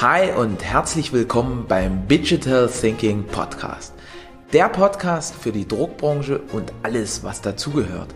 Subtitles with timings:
[0.00, 3.94] Hi und herzlich willkommen beim Digital Thinking Podcast.
[4.52, 8.12] Der Podcast für die Druckbranche und alles, was dazugehört.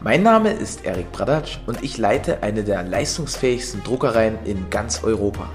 [0.00, 5.50] Mein Name ist Erik Bradatsch und ich leite eine der leistungsfähigsten Druckereien in ganz Europa.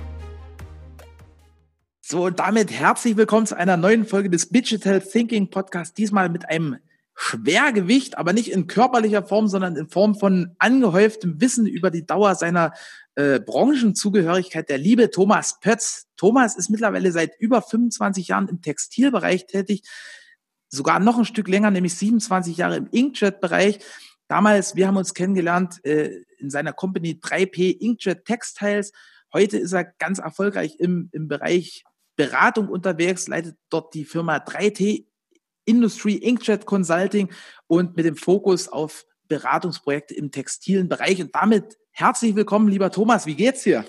[2.00, 5.98] So, damit herzlich willkommen zu einer neuen Folge des Digital Thinking Podcast.
[5.98, 6.78] Diesmal mit einem
[7.16, 12.36] Schwergewicht, aber nicht in körperlicher Form, sondern in Form von angehäuftem Wissen über die Dauer
[12.36, 12.74] seiner
[13.16, 16.08] äh, Branchenzugehörigkeit der liebe Thomas Pötz.
[16.18, 19.84] Thomas ist mittlerweile seit über 25 Jahren im Textilbereich tätig,
[20.68, 23.80] sogar noch ein Stück länger, nämlich 27 Jahre im Inkjet-Bereich.
[24.28, 28.92] Damals, wir haben uns kennengelernt äh, in seiner Company 3P Inkjet Textiles.
[29.32, 31.86] Heute ist er ganz erfolgreich im, im Bereich
[32.18, 35.06] Beratung unterwegs, leitet dort die Firma 3T
[35.66, 37.30] Industry Inkjet Consulting
[37.68, 41.22] und mit dem Fokus auf Beratungsprojekte im textilen Bereich.
[41.22, 43.26] Und damit Herzlich willkommen, lieber Thomas.
[43.26, 43.86] Wie geht's dir?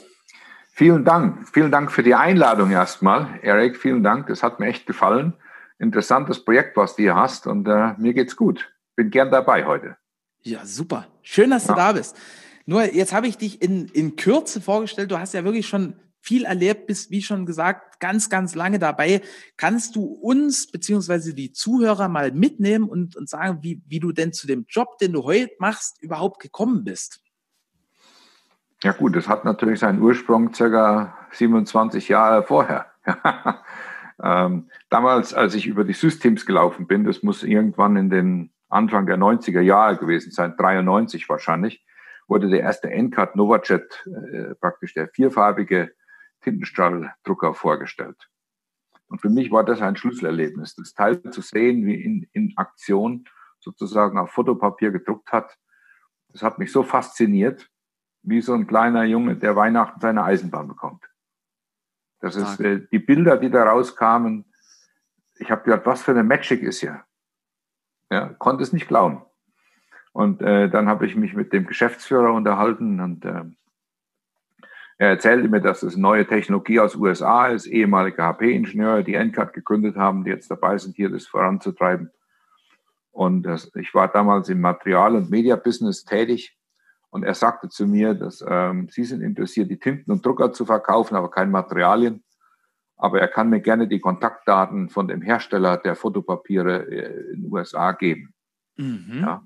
[0.71, 1.49] Vielen Dank.
[1.53, 3.41] Vielen Dank für die Einladung erstmal.
[3.43, 4.29] Erik, vielen Dank.
[4.29, 5.33] Das hat mir echt gefallen.
[5.81, 7.49] Interessantes Projekt, was du hier hast.
[7.49, 8.73] Und äh, mir geht's gut.
[8.95, 9.97] Bin gern dabei heute.
[10.43, 11.09] Ja, super.
[11.23, 11.75] Schön, dass ja.
[11.75, 12.17] du da bist.
[12.65, 15.11] Nur jetzt habe ich dich in, in Kürze vorgestellt.
[15.11, 19.23] Du hast ja wirklich schon viel erlebt, bist, wie schon gesagt, ganz, ganz lange dabei.
[19.57, 24.33] Kannst du uns beziehungsweise die Zuhörer mal mitnehmen und, und sagen, wie, wie du denn
[24.33, 27.21] zu dem Job, den du heute machst, überhaupt gekommen bist?
[28.83, 32.87] Ja gut, das hat natürlich seinen Ursprung circa 27 Jahre vorher.
[34.23, 39.07] ähm, damals, als ich über die Systems gelaufen bin, das muss irgendwann in den Anfang
[39.07, 41.87] der 90er Jahre gewesen sein, 93 wahrscheinlich,
[42.27, 45.93] wurde der erste NCAD Novajet, äh, praktisch der vierfarbige
[46.47, 48.31] Tintenstrahldrucker vorgestellt.
[49.09, 53.25] Und für mich war das ein Schlüsselerlebnis, das Teil zu sehen, wie in, in Aktion
[53.59, 55.57] sozusagen auf Fotopapier gedruckt hat.
[56.29, 57.69] Das hat mich so fasziniert,
[58.23, 61.05] wie so ein kleiner Junge, der Weihnachten seine Eisenbahn bekommt.
[62.21, 64.45] Das ist äh, die Bilder, die da rauskamen.
[65.39, 67.05] Ich habe gedacht, was für eine Magic ist hier.
[68.11, 69.25] Ja, konnte es nicht glauben.
[70.13, 73.45] Und äh, dann habe ich mich mit dem Geschäftsführer unterhalten und äh,
[74.99, 79.53] er erzählte mir, dass es eine neue Technologie aus USA ist, ehemalige HP-Ingenieure, die NCAD
[79.53, 82.11] gegründet haben, die jetzt dabei sind, hier das voranzutreiben.
[83.11, 86.57] Und das, ich war damals im Material- und Media-Business tätig
[87.11, 90.67] und er sagte zu mir, dass ähm, Sie sind interessiert, die Tinten und Drucker zu
[90.67, 92.23] verkaufen, aber keine Materialien.
[92.97, 97.53] Aber er kann mir gerne die Kontaktdaten von dem Hersteller der Fotopapiere äh, in den
[97.53, 98.35] USA geben.
[98.77, 99.21] Mhm.
[99.21, 99.43] Ja.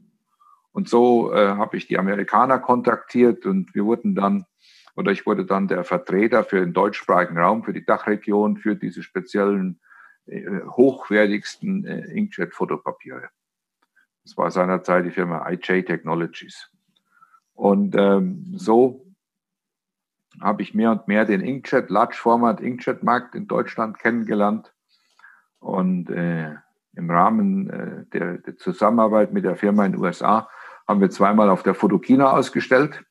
[0.73, 4.47] Und so äh, habe ich die Amerikaner kontaktiert und wir wurden dann,
[5.01, 9.03] oder ich wurde dann der Vertreter für den deutschsprachigen Raum, für die Dachregion, für diese
[9.03, 9.81] speziellen,
[10.27, 13.31] äh, hochwertigsten äh, Inkjet-Fotopapiere.
[14.25, 16.71] Das war seinerzeit die Firma IJ Technologies.
[17.55, 19.07] Und ähm, so
[20.39, 24.75] habe ich mehr und mehr den Inkjet, Large Format Inkjet Markt in Deutschland kennengelernt.
[25.61, 26.57] Und äh,
[26.95, 30.51] im Rahmen äh, der, der, Zusammenarbeit mit der Firma in den USA
[30.87, 33.03] haben wir zweimal auf der Fotokina ausgestellt,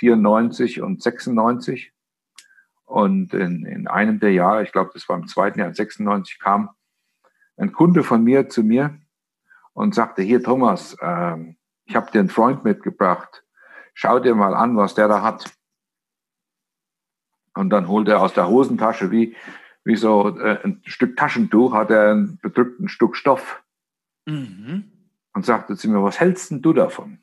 [0.00, 1.92] 94 und 96.
[2.84, 6.70] Und in, in einem der Jahre, ich glaube, das war im zweiten Jahr, 96, kam
[7.56, 8.98] ein Kunde von mir zu mir
[9.74, 11.36] und sagte, hier Thomas, äh,
[11.84, 13.44] ich habe dir einen Freund mitgebracht,
[13.94, 15.52] schau dir mal an, was der da hat.
[17.54, 19.36] Und dann holt er aus der Hosentasche wie,
[19.84, 23.62] wie so äh, ein Stück Taschentuch, hat er ein bedrückten Stück Stoff.
[24.26, 24.90] Mhm.
[25.32, 27.20] Und sagte zu mir, was hältst denn du davon?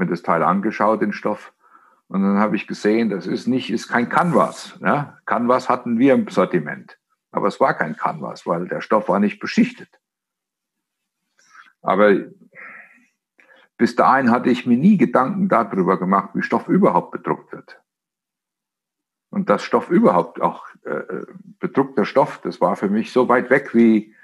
[0.00, 1.52] Habe mir das Teil angeschaut, den Stoff,
[2.08, 4.80] und dann habe ich gesehen, das ist nicht, ist kein Canvas.
[4.80, 5.16] Ne?
[5.26, 6.98] Canvas hatten wir im Sortiment.
[7.30, 10.00] Aber es war kein Canvas, weil der Stoff war nicht beschichtet.
[11.82, 12.16] Aber
[13.76, 17.80] bis dahin hatte ich mir nie Gedanken darüber gemacht, wie Stoff überhaupt bedruckt wird.
[19.28, 21.26] Und dass Stoff überhaupt auch äh, äh,
[21.60, 24.16] bedruckter Stoff, das war für mich so weit weg wie,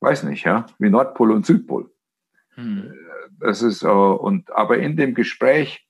[0.00, 1.90] weiß nicht, ja, wie Nordpol und Südpol.
[2.56, 2.92] Hm.
[3.42, 5.84] Das ist, äh, und, aber in dem Gespräch,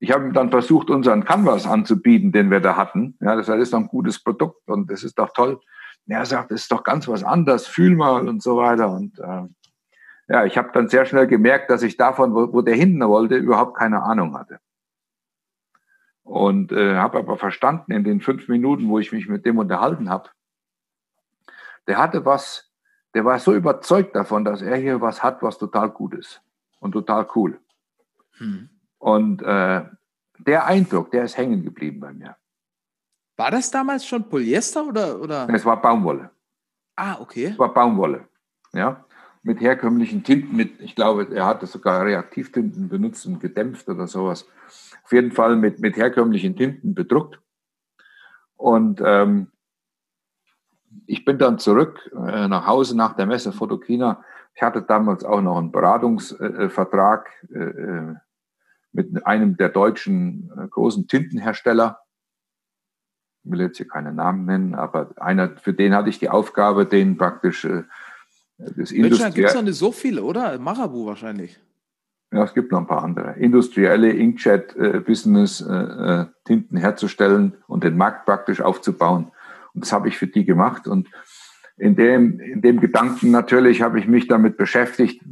[0.00, 3.16] ich habe dann versucht, unseren Canvas anzubieten, den wir da hatten.
[3.20, 5.60] Ja, das ist doch ein gutes Produkt und das ist doch toll.
[6.06, 8.90] er sagt, das ist doch ganz was anderes, fühl mal und so weiter.
[8.90, 9.42] Und äh,
[10.28, 13.36] ja, ich habe dann sehr schnell gemerkt, dass ich davon, wo, wo der hinten wollte,
[13.36, 14.58] überhaupt keine Ahnung hatte.
[16.22, 20.08] Und äh, habe aber verstanden in den fünf Minuten, wo ich mich mit dem unterhalten
[20.08, 20.30] habe,
[21.86, 22.72] der hatte was,
[23.12, 26.43] der war so überzeugt davon, dass er hier was hat, was total gut ist
[26.84, 27.58] und total cool.
[28.36, 28.68] Hm.
[28.98, 29.84] Und äh,
[30.38, 32.36] der Eindruck, der ist hängen geblieben bei mir.
[33.36, 35.20] War das damals schon Polyester oder?
[35.20, 35.48] oder?
[35.48, 36.30] Es war Baumwolle.
[36.94, 37.46] Ah, okay.
[37.46, 38.28] Es war Baumwolle.
[38.72, 39.04] Ja.
[39.42, 44.46] mit herkömmlichen Tinten, mit, ich glaube, er hatte sogar Reaktivtinten benutzt und gedämpft oder sowas.
[45.04, 47.38] Auf jeden Fall mit, mit herkömmlichen Tinten bedruckt.
[48.56, 49.48] Und ähm,
[51.06, 54.24] ich bin dann zurück äh, nach Hause nach der Messe Fotokina.
[54.54, 58.14] Ich hatte damals auch noch einen Beratungsvertrag äh, äh,
[58.92, 62.00] mit einem der deutschen äh, großen Tintenhersteller.
[63.42, 66.86] Ich will jetzt hier keine Namen nennen, aber einer, für den hatte ich die Aufgabe,
[66.86, 67.82] den praktisch äh,
[68.58, 70.58] das In Deutschland gibt es noch nicht so viele, oder?
[70.58, 71.58] Marabu wahrscheinlich.
[72.32, 73.34] Ja, es gibt noch ein paar andere.
[73.34, 79.30] Industrielle Inkjet-Business-Tinten äh, herzustellen und den Markt praktisch aufzubauen.
[79.72, 80.88] Und das habe ich für die gemacht.
[80.88, 81.08] Und
[81.76, 85.22] in dem, in dem Gedanken natürlich habe ich mich damit beschäftigt,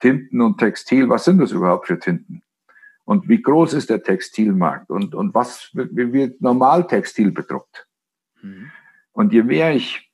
[0.00, 2.42] Tinten und Textil, was sind das überhaupt für Tinten?
[3.04, 4.90] Und wie groß ist der Textilmarkt?
[4.90, 7.86] Und, und was wie wird normal Textil bedruckt?
[8.42, 8.70] Mhm.
[9.12, 10.12] Und je mehr ich,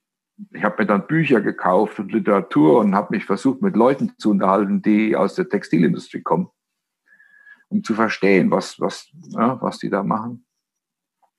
[0.53, 4.31] ich habe mir dann Bücher gekauft und Literatur und habe mich versucht, mit Leuten zu
[4.31, 6.51] unterhalten, die aus der Textilindustrie kommen,
[7.69, 10.45] um zu verstehen, was, was, ja, was die da machen.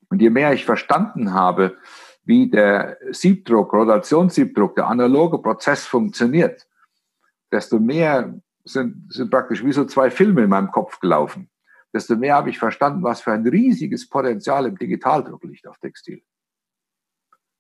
[0.10, 1.78] Und je mehr ich verstanden habe,
[2.26, 6.68] wie der Siebdruck, Rotationssiebdruck, der analoge Prozess funktioniert,
[7.52, 11.50] desto mehr sind, sind praktisch wie so zwei Filme in meinem Kopf gelaufen.
[11.94, 16.24] Desto mehr habe ich verstanden, was für ein riesiges Potenzial im Digitaldruck liegt auf Textil.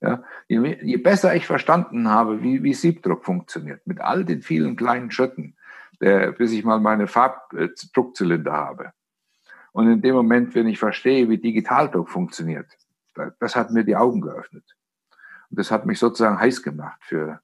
[0.01, 4.75] Ja, je, je besser ich verstanden habe, wie, wie Siebdruck funktioniert, mit all den vielen
[4.75, 5.55] kleinen Schritten,
[6.01, 8.91] der, bis ich mal meine Farbdruckzylinder habe,
[9.73, 12.67] und in dem Moment, wenn ich verstehe, wie Digitaldruck funktioniert,
[13.39, 14.75] das hat mir die Augen geöffnet.
[15.49, 17.41] Und das hat mich sozusagen heiß gemacht für.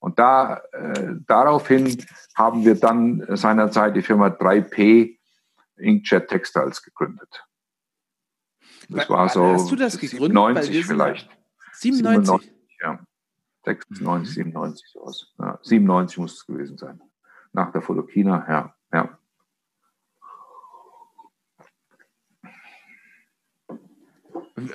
[0.00, 5.18] Und da, äh, daraufhin haben wir dann seinerzeit die Firma 3P
[5.76, 7.44] Inkjet Textiles gegründet.
[8.88, 10.32] Das war so Hast du das gegründet?
[10.32, 11.28] 90 vielleicht.
[11.72, 12.40] 97?
[12.40, 12.52] 97?
[12.80, 12.98] Ja.
[13.64, 15.34] 96, 97 sowas.
[15.38, 17.02] Ja, 97 muss es gewesen sein.
[17.52, 18.74] Nach der Fotokina, ja.
[18.92, 19.17] ja.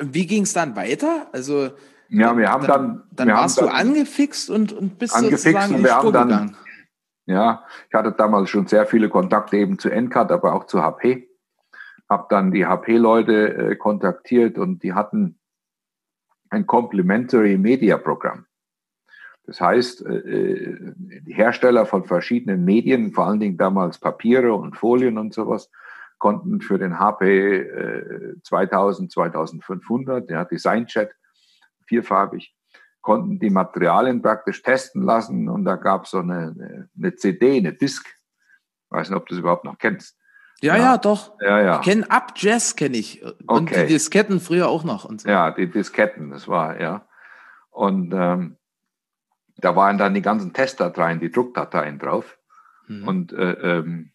[0.01, 1.27] Wie ging es dann weiter?
[1.31, 1.69] Also
[2.09, 3.03] ja, wir haben dann.
[3.11, 6.57] Dann, dann warst du dann angefixt und, und bist angefixt und wir haben dann, gegangen.
[7.25, 11.29] Ja, ich hatte damals schon sehr viele Kontakte eben zu NCAT, aber auch zu HP.
[12.09, 15.39] Habe dann die HP-Leute äh, kontaktiert und die hatten
[16.49, 18.45] ein Complementary Media Programm.
[19.45, 24.77] Das heißt, äh, äh, die Hersteller von verschiedenen Medien, vor allen Dingen damals Papiere und
[24.77, 25.69] Folien und sowas,
[26.23, 31.11] konnten für den HP 2000, 2500, der Designjet,
[31.85, 32.55] vierfarbig,
[33.01, 37.73] konnten die Materialien praktisch testen lassen und da gab es so eine, eine CD, eine
[37.73, 38.07] Disk.
[38.07, 40.17] Ich weiß nicht, ob du das überhaupt noch kennst.
[40.61, 41.37] Ja, ja, ja doch.
[41.41, 41.79] Ja, ja.
[41.79, 43.21] Ich kenne Up Jazz, kenne ich.
[43.21, 43.81] Und okay.
[43.81, 45.03] die Disketten früher auch noch.
[45.03, 45.29] Und so.
[45.29, 47.05] Ja, die Disketten, das war, ja.
[47.69, 48.55] Und ähm,
[49.57, 52.37] da waren dann die ganzen Testdateien, die Druckdateien drauf.
[52.87, 53.07] Mhm.
[53.09, 54.12] Und äh, ähm,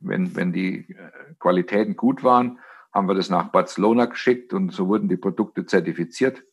[0.00, 2.58] wenn, wenn die äh, Qualitäten gut waren,
[2.92, 6.44] haben wir das nach Barcelona geschickt und so wurden die Produkte zertifiziert.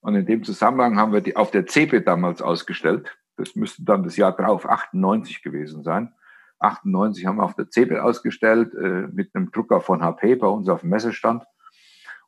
[0.00, 3.16] Und in dem Zusammenhang haben wir die auf der CeBIT damals ausgestellt.
[3.36, 6.12] Das müsste dann das Jahr drauf 98 gewesen sein.
[6.58, 10.68] 98 haben wir auf der CeBIT ausgestellt äh, mit einem Drucker von HP bei uns
[10.68, 11.44] auf dem Messestand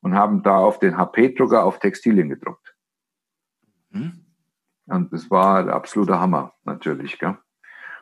[0.01, 2.77] und haben da auf den HP-Drucker auf Textilien gedruckt.
[3.91, 4.25] Mhm.
[4.87, 7.19] Und das war der absolute Hammer natürlich.
[7.19, 7.37] Gell?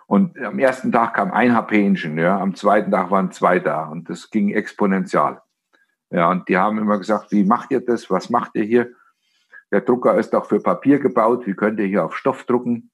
[0.07, 4.31] Und am ersten Tag kam ein HP-Ingenieur, am zweiten Tag waren zwei da und das
[4.31, 5.41] ging exponentiell.
[6.11, 8.11] Ja, und die haben immer gesagt, wie macht ihr das?
[8.11, 8.93] Was macht ihr hier?
[9.73, 11.47] Der Drucker ist auch für Papier gebaut.
[11.47, 12.93] Wie könnt ihr hier auf Stoff drucken?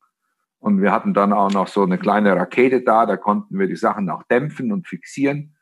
[0.58, 3.06] Und wir hatten dann auch noch so eine kleine Rakete da.
[3.06, 5.56] Da konnten wir die Sachen auch dämpfen und fixieren.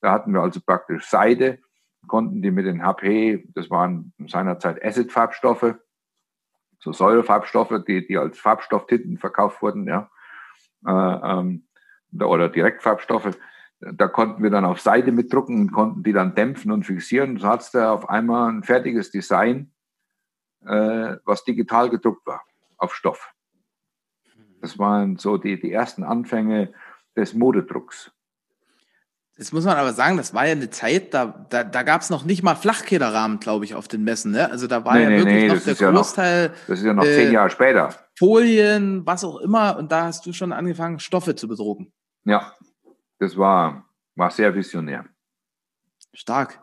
[0.00, 1.58] Da hatten wir also praktisch Seide,
[2.06, 5.74] konnten die mit den HP, das waren seinerzeit Acid-Farbstoffe,
[6.78, 10.10] so Säurefarbstoffe, die, die als Farbstofftinten verkauft wurden, ja
[10.84, 13.36] oder Direktfarbstoffe.
[13.80, 17.38] Da konnten wir dann auf Seite mitdrucken und konnten die dann dämpfen und fixieren.
[17.38, 19.72] So hat es auf einmal ein fertiges Design,
[20.64, 22.42] äh, was digital gedruckt war,
[22.78, 23.34] auf Stoff.
[24.60, 26.72] Das waren so die, die ersten Anfänge
[27.16, 28.12] des Modedrucks.
[29.36, 32.08] Das muss man aber sagen, das war ja eine Zeit, da, da, da gab es
[32.08, 34.30] noch nicht mal Flachkederrahmen, glaube ich, auf den Messen.
[34.30, 34.48] Ne?
[34.48, 36.42] Also da war nee, ja nee, wirklich nee, noch der Großteil.
[36.42, 37.94] Ja noch, das ist ja noch äh, zehn Jahre später.
[38.16, 39.76] Folien, was auch immer.
[39.76, 41.92] Und da hast du schon angefangen, Stoffe zu bedrucken.
[42.24, 42.54] Ja,
[43.18, 45.06] das war, war sehr visionär.
[46.12, 46.60] Stark.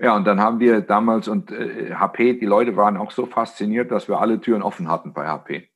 [0.00, 3.90] Ja, und dann haben wir damals, und äh, HP, die Leute waren auch so fasziniert,
[3.90, 5.68] dass wir alle Türen offen hatten bei HP.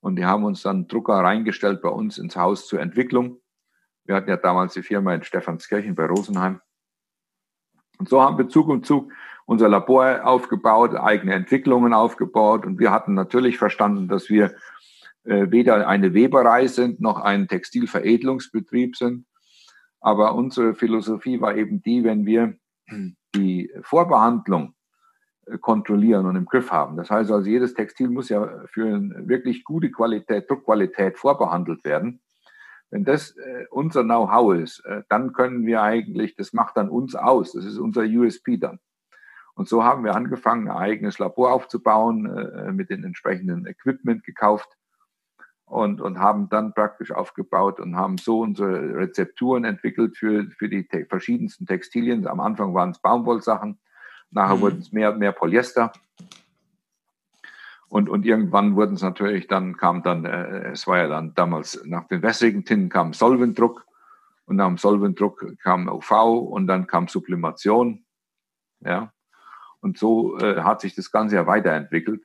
[0.00, 3.40] Und die haben uns dann Drucker reingestellt bei uns ins Haus zur Entwicklung.
[4.04, 6.60] Wir hatten ja damals die Firma in Stephanskirchen bei Rosenheim.
[7.98, 9.12] Und so haben wir Zug um Zug
[9.50, 12.64] unser Labor aufgebaut, eigene Entwicklungen aufgebaut.
[12.64, 14.54] Und wir hatten natürlich verstanden, dass wir
[15.24, 19.26] äh, weder eine Weberei sind noch ein Textilveredelungsbetrieb sind.
[20.00, 22.54] Aber unsere Philosophie war eben die, wenn wir
[23.34, 24.74] die Vorbehandlung
[25.46, 26.96] äh, kontrollieren und im Griff haben.
[26.96, 32.20] Das heißt also, jedes Textil muss ja für eine wirklich gute Qualität, Druckqualität vorbehandelt werden.
[32.90, 37.16] Wenn das äh, unser Know-how ist, äh, dann können wir eigentlich, das macht dann uns
[37.16, 38.78] aus, das ist unser USP dann.
[39.54, 44.76] Und so haben wir angefangen, ein eigenes Labor aufzubauen, äh, mit den entsprechenden Equipment gekauft
[45.70, 50.86] und, und haben dann praktisch aufgebaut und haben so unsere Rezepturen entwickelt für, für die
[50.86, 52.26] te verschiedensten Textilien.
[52.26, 53.78] Am Anfang waren es Baumwollsachen,
[54.30, 54.60] nachher mhm.
[54.60, 55.92] wurden es mehr, mehr Polyester.
[57.88, 61.80] Und, und irgendwann wurden es natürlich, dann kam dann, äh, es war ja dann damals
[61.84, 63.84] nach den wässrigen Tinten kam Solventdruck
[64.46, 66.10] und nach dem Solventdruck kam UV
[66.50, 68.04] und dann kam Sublimation.
[68.80, 69.12] Ja.
[69.80, 72.22] Und so äh, hat sich das Ganze ja weiterentwickelt.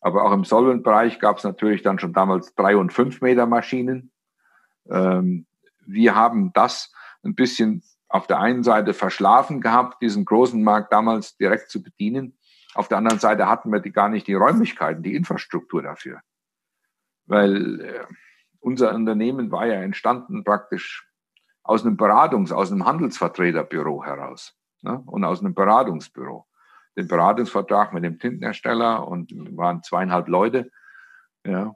[0.00, 4.12] Aber auch im Solventbereich gab es natürlich dann schon damals drei und fünf Meter Maschinen.
[4.88, 5.46] Ähm,
[5.86, 6.92] wir haben das
[7.24, 12.38] ein bisschen auf der einen Seite verschlafen gehabt, diesen großen Markt damals direkt zu bedienen.
[12.74, 16.20] Auf der anderen Seite hatten wir die, gar nicht die Räumlichkeiten, die Infrastruktur dafür.
[17.26, 18.06] Weil äh,
[18.60, 21.06] unser Unternehmen war ja entstanden praktisch
[21.62, 25.02] aus einem Beratungs-, aus einem Handelsvertreterbüro heraus ne?
[25.06, 26.46] und aus einem Beratungsbüro
[26.98, 30.70] den Beratungsvertrag mit dem Tintenhersteller und waren zweieinhalb Leute.
[31.46, 31.74] Ja.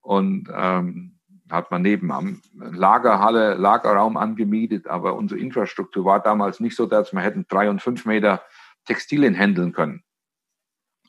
[0.00, 1.18] Und ähm,
[1.50, 7.12] hat man neben am Lagerhalle, Lagerraum angemietet, aber unsere Infrastruktur war damals nicht so, dass
[7.12, 8.42] wir hätten drei und fünf Meter
[8.84, 10.02] Textilien handeln können.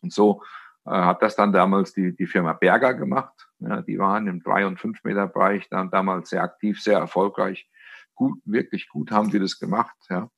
[0.02, 0.44] Und so
[0.86, 3.50] äh, hat das dann damals die, die Firma Berger gemacht.
[3.60, 7.68] Ja, die waren im drei und fünf Meter Bereich dann damals sehr aktiv, sehr erfolgreich.
[8.14, 9.96] Gut, wirklich gut haben die das gemacht.
[10.10, 10.30] Ja.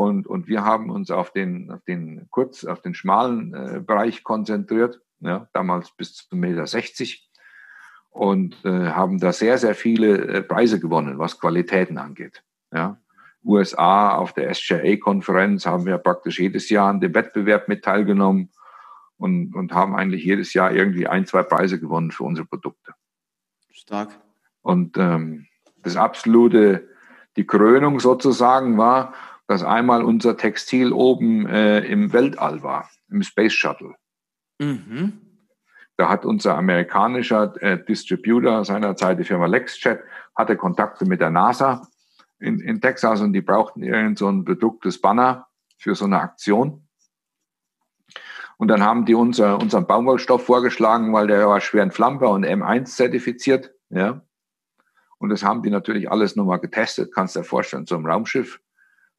[0.00, 4.24] Und, und wir haben uns auf den, auf den kurz, auf den schmalen äh, Bereich
[4.24, 6.64] konzentriert, ja, damals bis zu 1,60 Meter
[8.08, 12.42] und äh, haben da sehr, sehr viele äh, Preise gewonnen, was Qualitäten angeht.
[12.72, 12.96] Ja.
[13.44, 18.48] USA auf der SJA-Konferenz haben wir praktisch jedes Jahr an dem Wettbewerb mit teilgenommen
[19.18, 22.94] und, und haben eigentlich jedes Jahr irgendwie ein, zwei Preise gewonnen für unsere Produkte.
[23.70, 24.18] Stark.
[24.62, 25.46] Und ähm,
[25.82, 26.88] das absolute,
[27.36, 29.12] die Krönung sozusagen war,
[29.50, 33.96] dass einmal unser Textil oben äh, im Weltall war, im Space Shuttle.
[34.60, 35.18] Mhm.
[35.96, 40.04] Da hat unser amerikanischer äh, Distributor seinerzeit, die Firma LexJet,
[40.36, 41.88] hatte Kontakte mit der NASA
[42.38, 46.86] in, in Texas und die brauchten irgend so ein bedrucktes Banner für so eine Aktion.
[48.56, 52.84] Und dann haben die unser, unseren Baumwollstoff vorgeschlagen, weil der war schwer entflammbar und M1
[52.84, 53.72] zertifiziert.
[53.88, 54.22] Ja.
[55.18, 58.60] Und das haben die natürlich alles nochmal getestet, kannst du dir vorstellen, so ein Raumschiff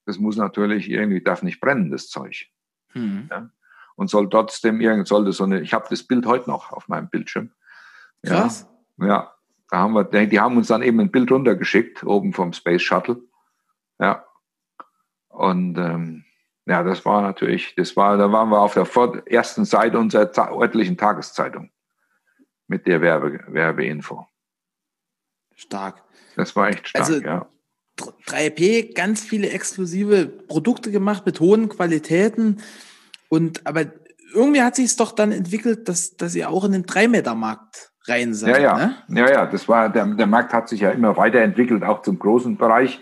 [0.06, 2.48] das muss natürlich irgendwie, darf nicht brennen, das Zeug.
[2.94, 3.28] Hm.
[3.30, 3.50] Ja?
[3.96, 7.10] Und soll trotzdem irgend, sollte so eine, ich habe das Bild heute noch auf meinem
[7.10, 7.52] Bildschirm.
[8.24, 8.68] Krass.
[8.98, 9.36] Ja, ja,
[9.70, 13.22] da haben wir, die haben uns dann eben ein Bild runtergeschickt, oben vom Space Shuttle.
[14.00, 14.26] Ja.
[15.30, 16.26] Und ähm,
[16.66, 18.88] ja, das war natürlich, das war, da waren wir auf der
[19.28, 21.72] ersten Seite unserer örtlichen Tageszeitung
[22.68, 24.28] mit der Werbe, Werbeinfo.
[25.56, 26.04] Stark.
[26.36, 27.48] Das war echt stark, also, ja.
[28.28, 32.58] 3P ganz viele exklusive Produkte gemacht mit hohen Qualitäten.
[33.30, 33.86] Und aber
[34.34, 38.34] irgendwie hat sich es doch dann entwickelt, dass, dass ihr auch in den 3-Meter-Markt rein
[38.34, 38.58] seid.
[38.58, 38.78] Ja, ja.
[39.08, 39.20] Ne?
[39.20, 42.58] ja, ja, das war, der, der Markt hat sich ja immer weiterentwickelt, auch zum großen
[42.58, 43.02] Bereich.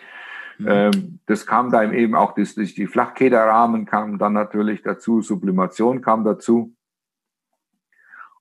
[0.58, 0.68] Mhm.
[0.68, 6.24] Ähm, das kam da eben auch, das, die Flachkederrahmen kamen dann natürlich dazu, Sublimation kam
[6.24, 6.76] dazu.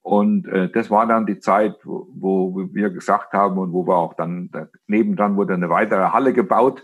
[0.09, 3.97] Und äh, das war dann die Zeit, wo, wo wir gesagt haben und wo wir
[3.97, 4.49] auch dann,
[4.87, 6.83] nebendran wurde eine weitere Halle gebaut.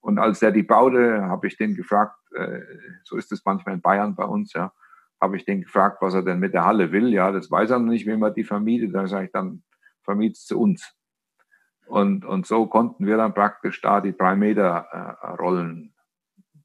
[0.00, 2.58] Und als der die baute, habe ich den gefragt, äh,
[3.04, 4.72] so ist es manchmal in Bayern bei uns, ja,
[5.20, 7.12] habe ich den gefragt, was er denn mit der Halle will.
[7.14, 8.92] Ja, das weiß er noch nicht, wie man die vermietet.
[8.92, 9.62] Da sage ich, dann
[10.02, 10.96] vermietet zu uns.
[11.86, 15.94] Und, und so konnten wir dann praktisch da die drei Meter äh, Rollen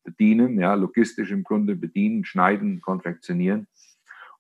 [0.04, 3.68] bedienen, ja, logistisch im Grunde bedienen, schneiden, konfektionieren.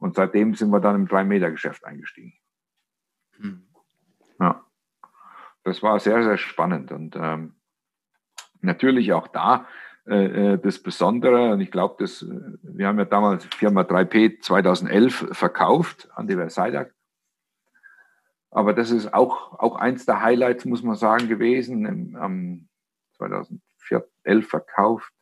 [0.03, 2.33] Und seitdem sind wir dann im 3-Meter-Geschäft eingestiegen.
[3.38, 3.65] Hm.
[4.38, 4.65] Ja.
[5.63, 6.91] Das war sehr, sehr spannend.
[6.91, 7.55] Und ähm,
[8.60, 9.65] natürlich auch da
[10.05, 12.07] äh, äh das Besondere, und ich glaube, äh,
[12.63, 16.89] wir haben ja damals Firma 3P 2011 verkauft an die Verseidag.
[18.51, 22.17] Aber das ist auch, auch eins der Highlights, muss man sagen, gewesen.
[22.17, 22.67] Am
[23.13, 25.13] 2011 verkauft.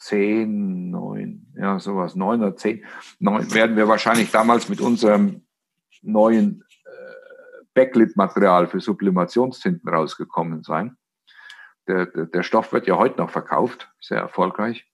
[0.00, 2.84] 10, 9, ja, sowas, 9 oder 10,
[3.18, 5.42] 9 werden wir wahrscheinlich damals mit unserem
[6.02, 10.96] neuen äh, Backlit-Material für Sublimationstinten rausgekommen sein.
[11.86, 14.86] Der, der, der Stoff wird ja heute noch verkauft, sehr erfolgreich,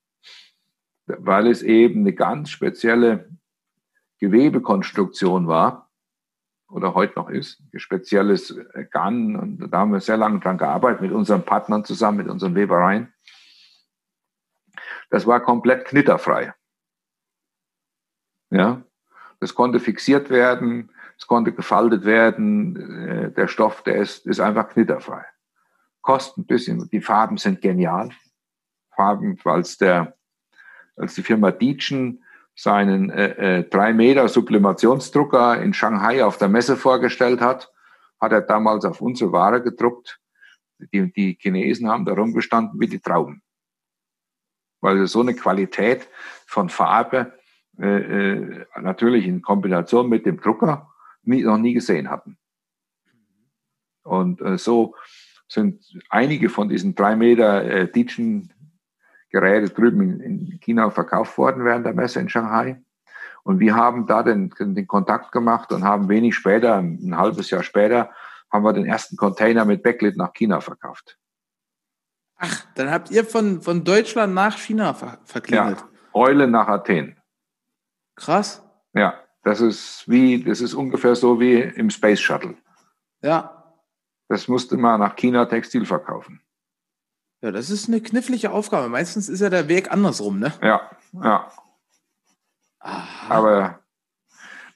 [1.07, 3.31] weil es eben eine ganz spezielle
[4.19, 5.87] Gewebekonstruktion war,
[6.69, 8.59] oder heute noch ist, ein spezielles
[8.91, 9.37] Garn.
[9.37, 13.13] Und da haben wir sehr lange dran gearbeitet mit unseren Partnern zusammen, mit unseren Webereien.
[15.11, 16.55] Das war komplett knitterfrei.
[18.51, 18.83] Ja,
[19.41, 23.09] das konnte fixiert werden, es konnte gefaltet werden.
[23.09, 25.25] Äh, der Stoff, der ist, ist einfach knitterfrei.
[26.01, 28.11] Kostet ein bisschen, die Farben sind genial.
[28.95, 30.17] Farben, als der,
[30.97, 32.23] als die Firma Dietschen
[32.55, 37.71] seinen äh, äh, 3 Meter Sublimationsdrucker in Shanghai auf der Messe vorgestellt hat,
[38.19, 40.21] hat er damals auf unsere Ware gedruckt.
[40.79, 43.43] Die, die Chinesen haben da rumgestanden wie die Trauben.
[44.81, 46.09] Weil so eine Qualität
[46.47, 47.33] von Farbe
[47.79, 50.91] äh, äh, natürlich in Kombination mit dem Drucker
[51.23, 52.39] nie, noch nie gesehen hatten.
[54.03, 54.95] Und äh, so
[55.49, 58.53] sind einige von diesen drei Meter äh, Ditchen
[59.31, 62.81] Geräte drüben in, in, China verkauft worden während der Messe in Shanghai.
[63.43, 67.63] Und wir haben da den, den Kontakt gemacht und haben wenig später, ein halbes Jahr
[67.63, 68.11] später,
[68.51, 71.19] haben wir den ersten Container mit Backlit nach China verkauft.
[72.37, 75.79] Ach, dann habt ihr von, von Deutschland nach China ver verklingelt.
[75.79, 77.17] Ja, Eule nach Athen.
[78.15, 78.63] Krass.
[78.93, 82.57] Ja, das ist wie, das ist ungefähr so wie im Space Shuttle.
[83.23, 83.75] Ja.
[84.29, 86.41] Das musste man nach China Textil verkaufen.
[87.43, 88.89] Ja, das ist eine knifflige Aufgabe.
[88.89, 90.53] Meistens ist ja der Weg andersrum, ne?
[90.63, 91.53] Ja, ja.
[92.81, 93.35] Aha.
[93.35, 93.81] Aber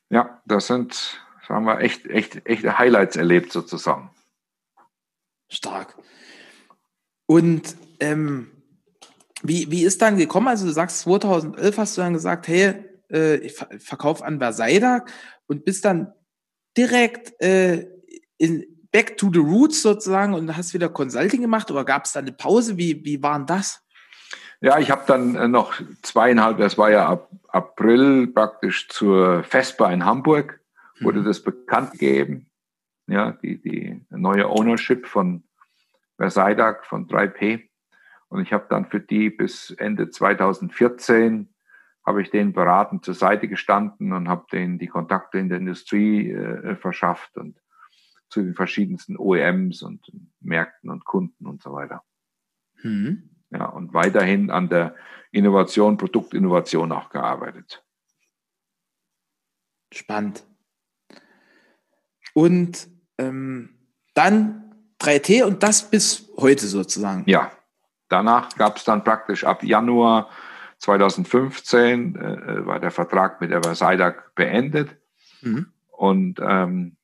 [0.09, 4.11] ja, das sind, sagen wir, echt, echt, echte Highlights erlebt sozusagen.
[5.49, 5.97] Stark.
[7.31, 8.51] Und ähm,
[9.41, 10.49] wie, wie ist dann gekommen?
[10.49, 12.75] Also du sagst, 2011 hast du dann gesagt, hey,
[13.09, 15.03] äh, ich verkaufe an Versailles
[15.47, 16.13] und bist dann
[16.77, 17.87] direkt äh,
[18.37, 22.19] in, back to the roots sozusagen und hast wieder Consulting gemacht oder gab es da
[22.19, 22.77] eine Pause?
[22.77, 23.81] Wie, wie war denn das?
[24.61, 29.93] Ja, ich habe dann äh, noch zweieinhalb, das war ja ab April praktisch zur FESPA
[29.93, 30.59] in Hamburg,
[30.99, 31.27] wurde mhm.
[31.27, 32.51] das bekannt gegeben.
[33.07, 35.45] Ja, die, die neue Ownership von
[36.21, 37.69] Versailles von 3P.
[38.29, 41.53] Und ich habe dann für die bis Ende 2014
[42.05, 46.31] habe ich denen beratend zur Seite gestanden und habe denen die Kontakte in der Industrie
[46.31, 47.61] äh, verschafft und
[48.29, 52.05] zu den verschiedensten OEMs und Märkten und Kunden und so weiter.
[52.83, 53.31] Mhm.
[53.51, 54.95] Ja, und weiterhin an der
[55.33, 57.85] Innovation, Produktinnovation auch gearbeitet.
[59.93, 60.47] Spannend.
[62.35, 64.70] Und ähm, dann
[65.01, 67.25] 3T und das bis heute sozusagen.
[67.27, 67.51] Ja,
[68.09, 70.31] danach gab es dann praktisch ab Januar
[70.79, 74.97] 2015 äh, äh, war der Vertrag mit Everseidag beendet.
[75.43, 75.73] Mhm.
[75.89, 76.97] Und ähm,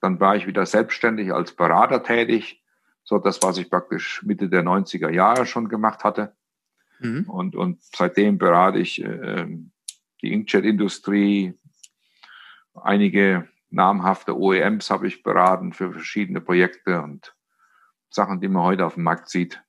[0.00, 2.62] dann war ich wieder selbstständig als Berater tätig.
[3.04, 6.34] So das, was ich praktisch Mitte der 90er Jahre schon gemacht hatte.
[6.98, 7.28] Mhm.
[7.28, 9.46] Und, und seitdem berate ich äh,
[10.20, 11.54] die Inkjet-Industrie.
[12.74, 17.34] Einige namhafte OEMs habe ich beraten für verschiedene Projekte und
[18.10, 19.62] Sachen, die man heute auf dem Markt sieht.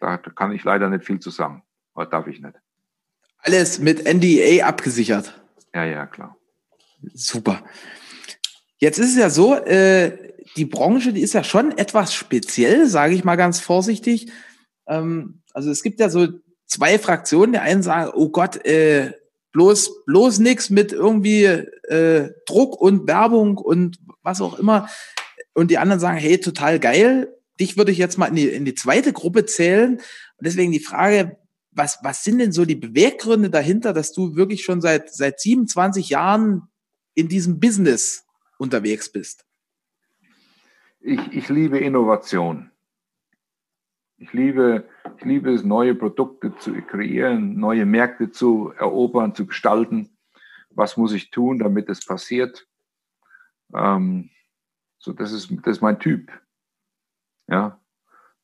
[0.00, 1.62] Da kann ich leider nicht viel zu sagen.
[1.94, 2.54] Oder darf ich nicht.
[3.38, 5.40] Alles mit NDA abgesichert.
[5.74, 6.36] Ja, ja, klar.
[7.12, 7.62] Super.
[8.78, 13.14] Jetzt ist es ja so, äh, die Branche, die ist ja schon etwas speziell, sage
[13.14, 14.32] ich mal ganz vorsichtig.
[14.86, 16.28] Ähm, also es gibt ja so
[16.66, 17.52] zwei Fraktionen.
[17.52, 19.12] Die einen sagen, oh Gott, äh,
[19.52, 24.88] bloß bloß nichts mit irgendwie äh, Druck und Werbung und was auch immer.
[25.54, 27.34] Und die anderen sagen, hey, total geil.
[27.60, 29.94] Dich würde ich jetzt mal in die, in die zweite Gruppe zählen.
[29.94, 31.38] Und deswegen die Frage,
[31.70, 36.08] was, was sind denn so die Beweggründe dahinter, dass du wirklich schon seit, seit 27
[36.08, 36.68] Jahren
[37.14, 38.24] in diesem Business
[38.58, 39.44] unterwegs bist?
[41.00, 42.70] Ich, ich liebe Innovation.
[44.16, 50.13] Ich liebe, ich liebe es, neue Produkte zu kreieren, neue Märkte zu erobern, zu gestalten.
[50.74, 52.66] Was muss ich tun, damit es passiert?
[53.74, 54.30] Ähm,
[54.98, 56.30] so, das ist, das ist mein Typ.
[57.46, 57.80] Ja,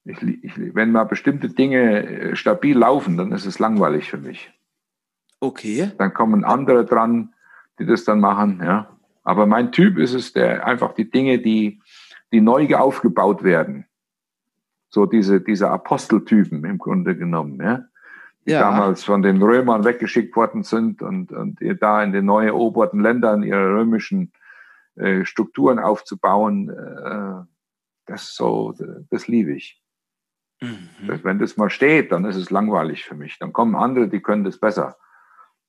[0.05, 4.53] ich, ich, wenn mal bestimmte Dinge äh, stabil laufen, dann ist es langweilig für mich.
[5.41, 5.91] Okay.
[5.99, 7.35] Dann kommen andere dran,
[7.79, 8.97] die das dann machen, ja.
[9.23, 11.83] Aber mein Typ ist es, der einfach die Dinge, die,
[12.33, 13.87] die neu aufgebaut werden,
[14.89, 17.85] so diese, diese Aposteltypen im Grunde genommen, ja.
[18.51, 18.63] Die ja.
[18.63, 23.45] damals von den Römern weggeschickt worden sind und, und da in den neu eroberten Ländern
[23.45, 24.33] ihre römischen
[24.97, 27.45] äh, Strukturen aufzubauen, äh,
[28.07, 28.75] das so,
[29.09, 29.81] das liebe ich.
[30.61, 30.89] Mhm.
[31.23, 33.39] Wenn das mal steht, dann ist es langweilig für mich.
[33.39, 34.97] Dann kommen andere, die können das besser.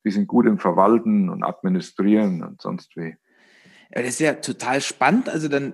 [0.03, 3.15] Die sind gut im Verwalten und Administrieren und sonst wie.
[3.93, 5.29] Ja, das ist ja total spannend.
[5.29, 5.73] Also dann,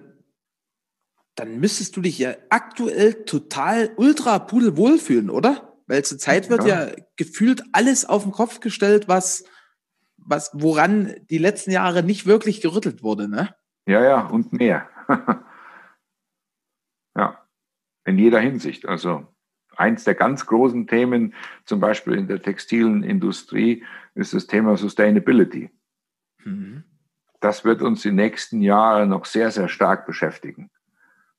[1.35, 5.76] dann müsstest du dich ja aktuell total ultra pudel wohlfühlen, oder?
[5.87, 6.87] Weil zurzeit wird ja.
[6.87, 9.45] ja gefühlt alles auf den Kopf gestellt, was,
[10.17, 13.55] was, woran die letzten Jahre nicht wirklich gerüttelt wurde, ne?
[13.87, 14.89] Ja, ja, und mehr.
[17.15, 17.41] ja,
[18.03, 18.85] in jeder Hinsicht.
[18.85, 19.25] Also
[19.77, 25.69] eins der ganz großen Themen, zum Beispiel in der textilen Industrie, ist das Thema Sustainability.
[26.43, 26.83] Mhm.
[27.39, 30.69] Das wird uns die nächsten Jahre noch sehr, sehr stark beschäftigen.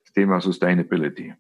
[0.00, 1.34] Das Thema Sustainability.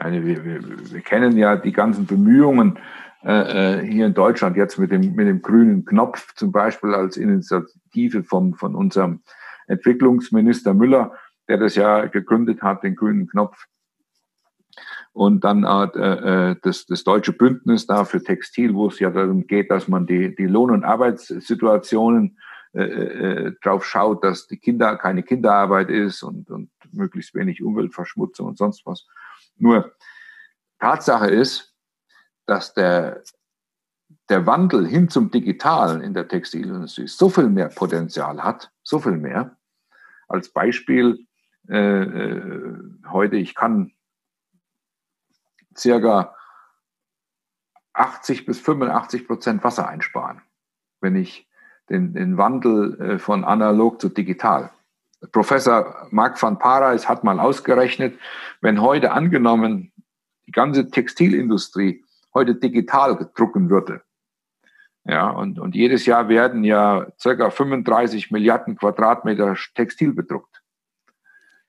[0.00, 0.60] Eine, wir, wir,
[0.92, 2.78] wir kennen ja die ganzen Bemühungen
[3.22, 7.16] äh, äh, hier in Deutschland jetzt mit dem, mit dem grünen Knopf zum Beispiel als
[7.16, 9.20] Initiative von, von unserem
[9.66, 11.12] Entwicklungsminister Müller,
[11.48, 13.66] der das ja gegründet hat, den grünen Knopf.
[15.12, 19.46] Und dann äh, äh, das, das deutsche Bündnis da für Textil, wo es ja darum
[19.46, 22.38] geht, dass man die, die Lohn- und Arbeitssituationen
[22.72, 28.46] äh, äh, drauf schaut, dass die Kinder keine Kinderarbeit ist und, und möglichst wenig Umweltverschmutzung
[28.46, 29.06] und sonst was.
[29.60, 29.94] Nur
[30.80, 31.74] Tatsache ist,
[32.46, 33.22] dass der,
[34.28, 39.16] der Wandel hin zum Digitalen in der Textilindustrie so viel mehr Potenzial hat, so viel
[39.16, 39.56] mehr.
[40.28, 41.26] Als Beispiel
[41.68, 42.78] äh, äh
[43.10, 43.92] heute, ich kann
[45.76, 46.34] circa
[47.92, 50.40] 80 bis 85 Prozent Wasser einsparen,
[51.00, 51.48] wenn ich
[51.90, 54.72] den, den Wandel äh, von analog zu digital.
[55.32, 58.18] Professor Mark van Parijs hat mal ausgerechnet,
[58.60, 59.92] wenn heute angenommen
[60.46, 62.04] die ganze Textilindustrie
[62.34, 64.02] heute digital drucken würde.
[65.04, 70.62] Ja, und, und jedes Jahr werden ja circa 35 Milliarden Quadratmeter Textil bedruckt.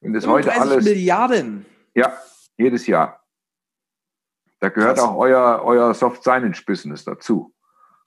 [0.01, 0.83] Wenn das heute alles.
[0.83, 1.65] Milliarden?
[1.93, 2.17] Ja,
[2.57, 3.21] jedes Jahr.
[4.59, 5.07] Da gehört Krass.
[5.07, 7.53] auch euer, euer Soft Signage Business dazu.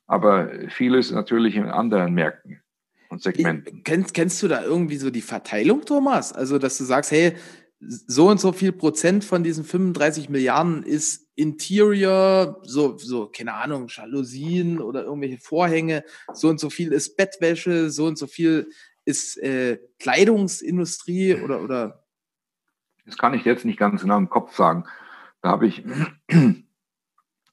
[0.06, 2.63] Aber vieles natürlich in anderen Märkten
[3.08, 3.82] und Segmenten.
[3.84, 6.32] Kennst, kennst du da irgendwie so die Verteilung, Thomas?
[6.32, 7.34] Also, dass du sagst, hey,
[7.80, 13.88] so und so viel Prozent von diesen 35 Milliarden ist Interior, so, so, keine Ahnung,
[13.88, 18.68] Jalousien oder irgendwelche Vorhänge, so und so viel ist Bettwäsche, so und so viel
[19.04, 22.04] ist äh, Kleidungsindustrie oder, oder?
[23.04, 24.84] Das kann ich jetzt nicht ganz genau im Kopf sagen.
[25.42, 25.84] Da habe ich
[26.28, 26.66] in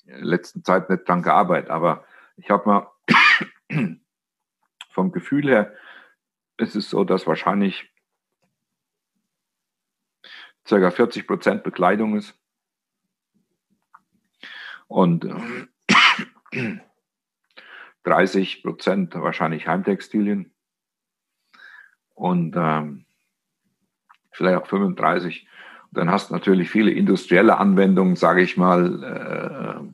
[0.06, 2.06] der letzten Zeit nicht dran gearbeitet, aber
[2.38, 2.88] ich habe mal
[4.92, 5.74] vom Gefühl her,
[6.58, 7.90] ist es so, dass wahrscheinlich
[10.66, 10.92] ca.
[10.92, 12.38] 40 Prozent Bekleidung ist.
[14.88, 15.28] Und
[18.04, 20.54] 30 Prozent wahrscheinlich Heimtextilien.
[22.14, 23.06] Und ähm,
[24.32, 25.48] vielleicht auch 35.
[25.90, 29.94] Und dann hast du natürlich viele industrielle Anwendungen, sage ich mal.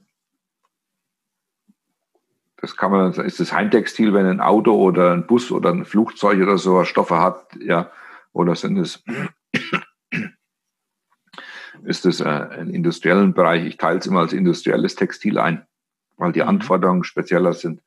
[2.60, 6.41] Das kann man, ist das Heimtextil, wenn ein Auto oder ein Bus oder ein Flugzeug
[6.41, 7.91] oder so Stoffe hat, ja,
[8.34, 9.04] oder sind es
[11.84, 13.65] ist es äh, im industriellen Bereich.
[13.65, 15.65] Ich teile es immer als industrielles Textil ein,
[16.17, 16.50] weil die mhm.
[16.50, 17.82] Anforderungen spezieller sind.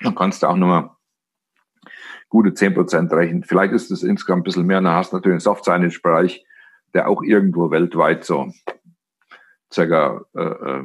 [0.00, 0.90] Dann kannst du auch nochmal
[2.28, 3.44] gute 10% rechnen.
[3.44, 4.80] Vielleicht ist es insgesamt ein bisschen mehr.
[4.80, 6.44] Dann hast du natürlich einen Soft-Signage-Bereich,
[6.94, 8.52] der auch irgendwo weltweit so
[9.72, 10.82] circa äh,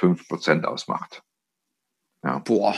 [0.00, 1.22] 5% ähm, ausmacht.
[2.22, 2.38] Ja.
[2.38, 2.74] Boah.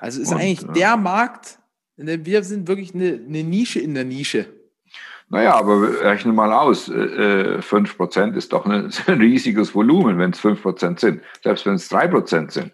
[0.00, 1.58] Also ist Und, eigentlich äh, der Markt,
[1.96, 4.46] wir sind wirklich eine, eine Nische in der Nische.
[5.28, 10.40] Naja, aber rechne mal aus, äh, 5% ist doch ein, ein riesiges Volumen, wenn es
[10.40, 12.72] 5% sind, selbst wenn es 3% sind.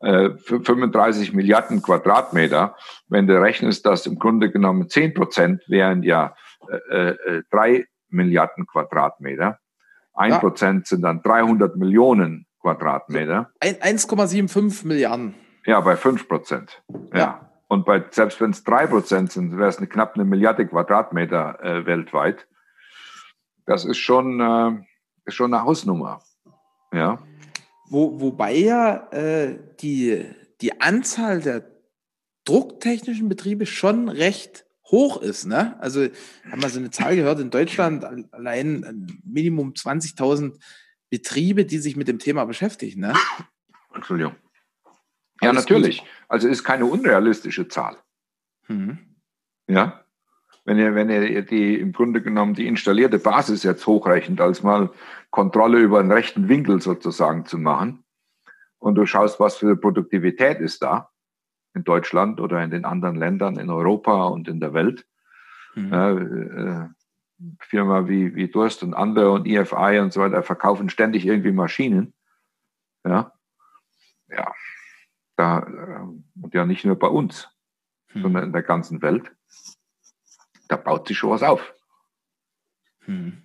[0.00, 2.76] Äh, 35 Milliarden Quadratmeter,
[3.08, 6.36] wenn du rechnest, dass im Grunde genommen 10% wären ja
[6.90, 9.58] äh, äh, 3 Milliarden Quadratmeter.
[10.14, 10.80] 1% ja.
[10.84, 13.50] sind dann 300 Millionen Quadratmeter.
[13.62, 15.34] 1,75 Milliarden.
[15.64, 16.68] Ja, bei 5%.
[17.12, 17.18] ja.
[17.18, 17.44] ja.
[17.70, 21.62] Und bei, selbst wenn es drei Prozent sind, wäre es eine knapp eine Milliarde Quadratmeter
[21.62, 22.46] äh, weltweit.
[23.66, 24.84] Das ist schon, äh,
[25.26, 26.22] ist schon eine Hausnummer.
[26.94, 27.18] Ja.
[27.90, 30.24] Wo, wobei ja äh, die,
[30.62, 31.64] die Anzahl der
[32.46, 35.44] drucktechnischen Betriebe schon recht hoch ist.
[35.44, 35.78] Ne?
[35.80, 36.06] Also
[36.50, 40.58] haben wir so eine Zahl gehört, in Deutschland allein Minimum 20.000
[41.10, 43.00] Betriebe, die sich mit dem Thema beschäftigen.
[43.00, 43.14] Ne?
[43.94, 44.34] Entschuldigung.
[45.40, 45.98] Ja, natürlich.
[45.98, 46.08] Gut.
[46.28, 47.96] Also ist keine unrealistische Zahl.
[48.66, 48.98] Mhm.
[49.66, 50.04] Ja.
[50.64, 54.90] Wenn ihr, wenn ihr die im Grunde genommen die installierte Basis jetzt hochrechnet, als mal
[55.30, 58.04] Kontrolle über einen rechten Winkel sozusagen zu machen,
[58.78, 61.10] und du schaust, was für Produktivität ist da
[61.74, 65.06] in Deutschland oder in den anderen Ländern in Europa und in der Welt.
[65.74, 65.92] Mhm.
[65.92, 66.88] Äh,
[67.60, 72.14] Firma wie, wie Durst und andere und EFI und so weiter verkaufen ständig irgendwie Maschinen.
[73.04, 73.32] Ja.
[74.28, 74.52] Ja,
[75.36, 77.48] da, ähm, und ja nicht nur bei uns,
[78.08, 78.22] hm.
[78.22, 79.32] sondern in der ganzen Welt,
[80.68, 81.74] da baut sich schon was auf.
[83.04, 83.42] Hm.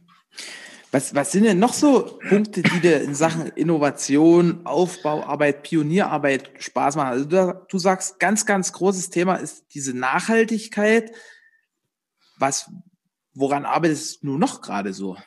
[0.92, 6.98] Was, was sind denn noch so Punkte, die dir in Sachen Innovation, Aufbauarbeit, Pionierarbeit Spaß
[6.98, 7.08] machen?
[7.08, 11.12] Also du, du sagst, ganz, ganz großes Thema ist diese Nachhaltigkeit.
[12.38, 12.70] Was,
[13.34, 15.18] woran arbeitest du noch gerade so?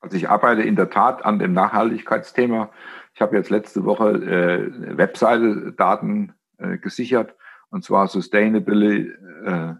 [0.00, 2.70] Also ich arbeite in der Tat an dem Nachhaltigkeitsthema.
[3.14, 7.34] Ich habe jetzt letzte Woche äh, Webseite-Daten äh, gesichert
[7.70, 9.74] und zwar Sustainable, äh,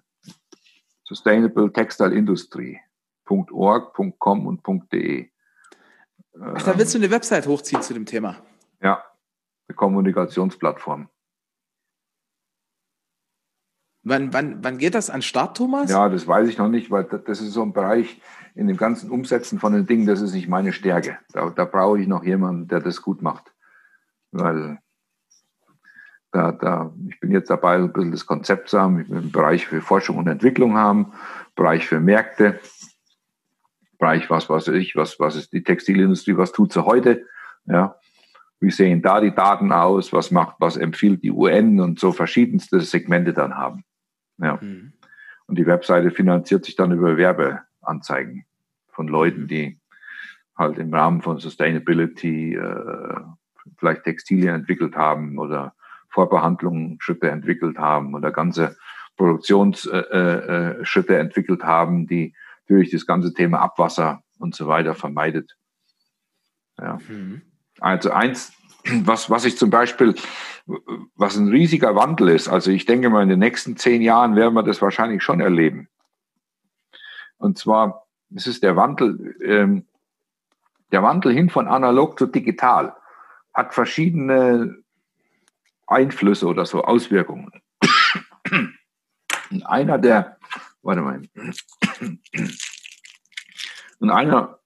[1.04, 2.80] Sustainable Textile Industry.
[3.28, 5.30] .org.com und .de.
[6.40, 8.36] Ach, da willst du eine Website hochziehen zu dem Thema?
[8.80, 9.04] Ja,
[9.68, 11.08] eine Kommunikationsplattform.
[14.08, 15.90] Wann, wann, wann geht das an Start, Thomas?
[15.90, 18.20] Ja, das weiß ich noch nicht, weil das ist so ein Bereich
[18.54, 21.18] in dem ganzen Umsetzen von den Dingen, das ist nicht meine Stärke.
[21.32, 23.52] Da, da brauche ich noch jemanden, der das gut macht.
[24.30, 24.78] Weil
[26.30, 29.00] da, da, ich bin jetzt dabei, ein bisschen das Konzept zu haben.
[29.00, 31.12] Ich will einen Bereich für Forschung und Entwicklung haben,
[31.56, 32.60] Bereich für Märkte,
[33.98, 37.26] Bereich, was weiß ich, was, was ist die Textilindustrie, was tut sie heute,
[37.64, 37.96] ja,
[38.60, 42.80] wie sehen da die Daten aus, was macht, was empfiehlt die UN und so verschiedenste
[42.82, 43.82] Segmente dann haben.
[44.38, 44.58] Ja.
[44.60, 44.92] Mhm.
[45.46, 48.44] Und die Webseite finanziert sich dann über Werbeanzeigen
[48.88, 49.48] von Leuten, mhm.
[49.48, 49.80] die
[50.56, 53.20] halt im Rahmen von Sustainability äh,
[53.78, 55.74] vielleicht Textilien entwickelt haben oder
[56.08, 58.76] Vorbehandlungsschritte entwickelt haben oder ganze
[59.16, 64.94] Produktionsschritte äh, äh, äh entwickelt haben, die natürlich das ganze Thema Abwasser und so weiter
[64.94, 65.56] vermeidet.
[66.78, 66.98] Ja.
[67.08, 67.42] Mhm.
[67.80, 68.52] Also eins,
[69.04, 70.14] was, was ich zum Beispiel,
[71.14, 74.54] was ein riesiger Wandel ist, also ich denke mal, in den nächsten zehn Jahren werden
[74.54, 75.88] wir das wahrscheinlich schon erleben.
[77.38, 79.86] Und zwar, es ist der Wandel, ähm,
[80.92, 82.94] der Wandel hin von analog zu digital
[83.52, 84.82] hat verschiedene
[85.86, 87.50] Einflüsse oder so Auswirkungen.
[89.50, 90.38] Und einer der,
[90.82, 91.22] warte mal,
[93.98, 94.58] und einer,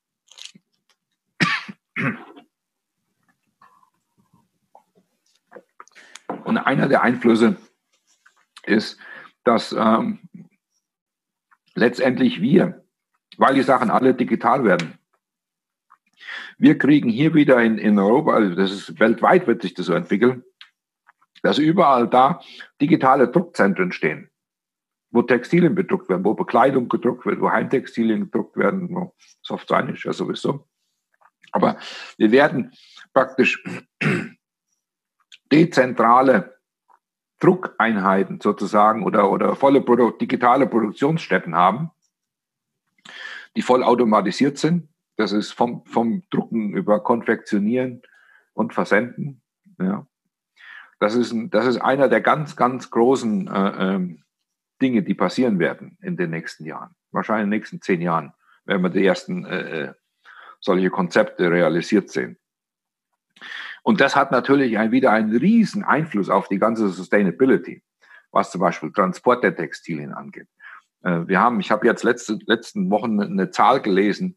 [6.45, 7.57] und einer der Einflüsse
[8.65, 8.99] ist,
[9.45, 10.21] dass ähm,
[11.75, 12.85] letztendlich wir,
[13.37, 14.99] weil die Sachen alle digital werden,
[16.59, 19.95] wir kriegen hier wieder in, in Europa, also das ist weltweit wird sich das so
[19.95, 20.45] entwickeln,
[21.43, 22.41] dass überall da
[22.81, 24.31] digitale Druckzentren stehen
[25.11, 30.05] wo Textilien bedruckt werden, wo Bekleidung gedruckt wird, wo Heimtextilien gedruckt werden, wo Softsign ist
[30.05, 30.69] ja sowieso.
[31.53, 31.79] Aber
[32.17, 32.73] wir werden
[33.13, 33.63] praktisch
[35.53, 36.57] dezentrale
[37.41, 41.91] Druckeinheiten sozusagen oder, oder volle Produ digitale Produktionsstätten haben,
[43.57, 44.89] die voll automatisiert sind.
[45.17, 48.03] Das ist vom, vom Drucken über Konfektionieren
[48.53, 49.43] und Versenden.
[49.79, 50.07] Ja.
[50.99, 54.23] Das, ist ein, das ist einer der ganz, ganz großen äh, ähm,
[54.81, 56.95] Dinge, die passieren werden in den nächsten Jahren.
[57.11, 58.33] Wahrscheinlich in den nächsten zehn Jahren
[58.65, 59.95] werden wir die ersten äh, äh,
[60.61, 62.39] solche Konzepte realisiert sehen.
[63.83, 67.83] Und das hat natürlich ein, wieder einen riesen Einfluss auf die ganze Sustainability,
[68.31, 70.49] was zum Beispiel Transport der Textilien angeht.
[71.03, 74.37] Äh, wir haben, ich habe jetzt letzte, letzten Wochen eine Zahl gelesen,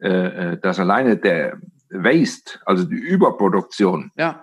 [0.00, 1.58] äh, äh dass alleine der
[1.90, 4.42] Waste, also die Überproduktion ja.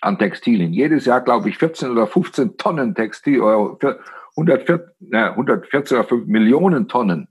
[0.00, 6.06] an Textilien, jedes Jahr, glaube ich, 14 oder 15 Tonnen Textil, 140, na, 140 oder
[6.06, 7.28] 5 Millionen Tonnen,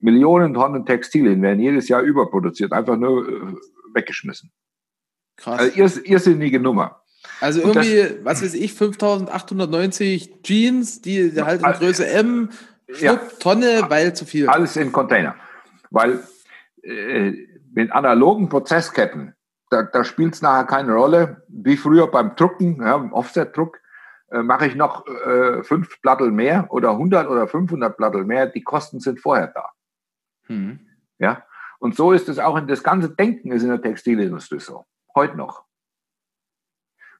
[0.00, 3.54] Millionen Tonnen Textilien werden jedes Jahr überproduziert, einfach nur äh,
[3.94, 4.50] weggeschmissen.
[5.40, 5.60] Krass.
[5.60, 7.02] Also irrs irrsinnige Nummer.
[7.40, 12.50] Also irgendwie, das, was weiß ich, 5890 Jeans, die halt in Größe M,
[12.98, 14.48] ja, Tonne, weil zu viel.
[14.48, 15.36] Alles in Container.
[15.90, 16.22] Weil
[16.82, 17.32] äh,
[17.72, 19.34] mit analogen Prozessketten,
[19.70, 23.78] da, da spielt es nachher keine Rolle, wie früher beim Drucken, ja, Offset-Druck,
[24.30, 28.62] äh, mache ich noch äh, fünf Plattel mehr oder 100 oder 500 Plattel mehr, die
[28.62, 29.70] Kosten sind vorher da.
[30.48, 30.80] Mhm.
[31.18, 31.44] Ja,
[31.78, 34.84] und so ist es auch in das ganze Denken ist in der Textilindustrie so.
[35.14, 35.64] Heute noch.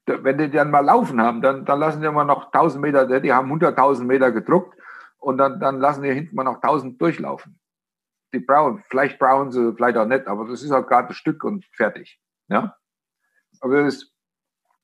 [0.06, 3.32] Wenn die dann mal laufen haben, dann, dann lassen die immer noch 1000 Meter, die
[3.32, 4.76] haben 100.000 Meter gedruckt
[5.18, 7.60] und dann, dann lassen die hinten mal noch 1000 durchlaufen.
[8.32, 11.44] Die brauchen, vielleicht brauchen sie, vielleicht auch nicht, aber das ist halt gerade ein Stück
[11.44, 12.18] und fertig.
[12.48, 12.76] Ja?
[13.60, 14.14] Aber das ist,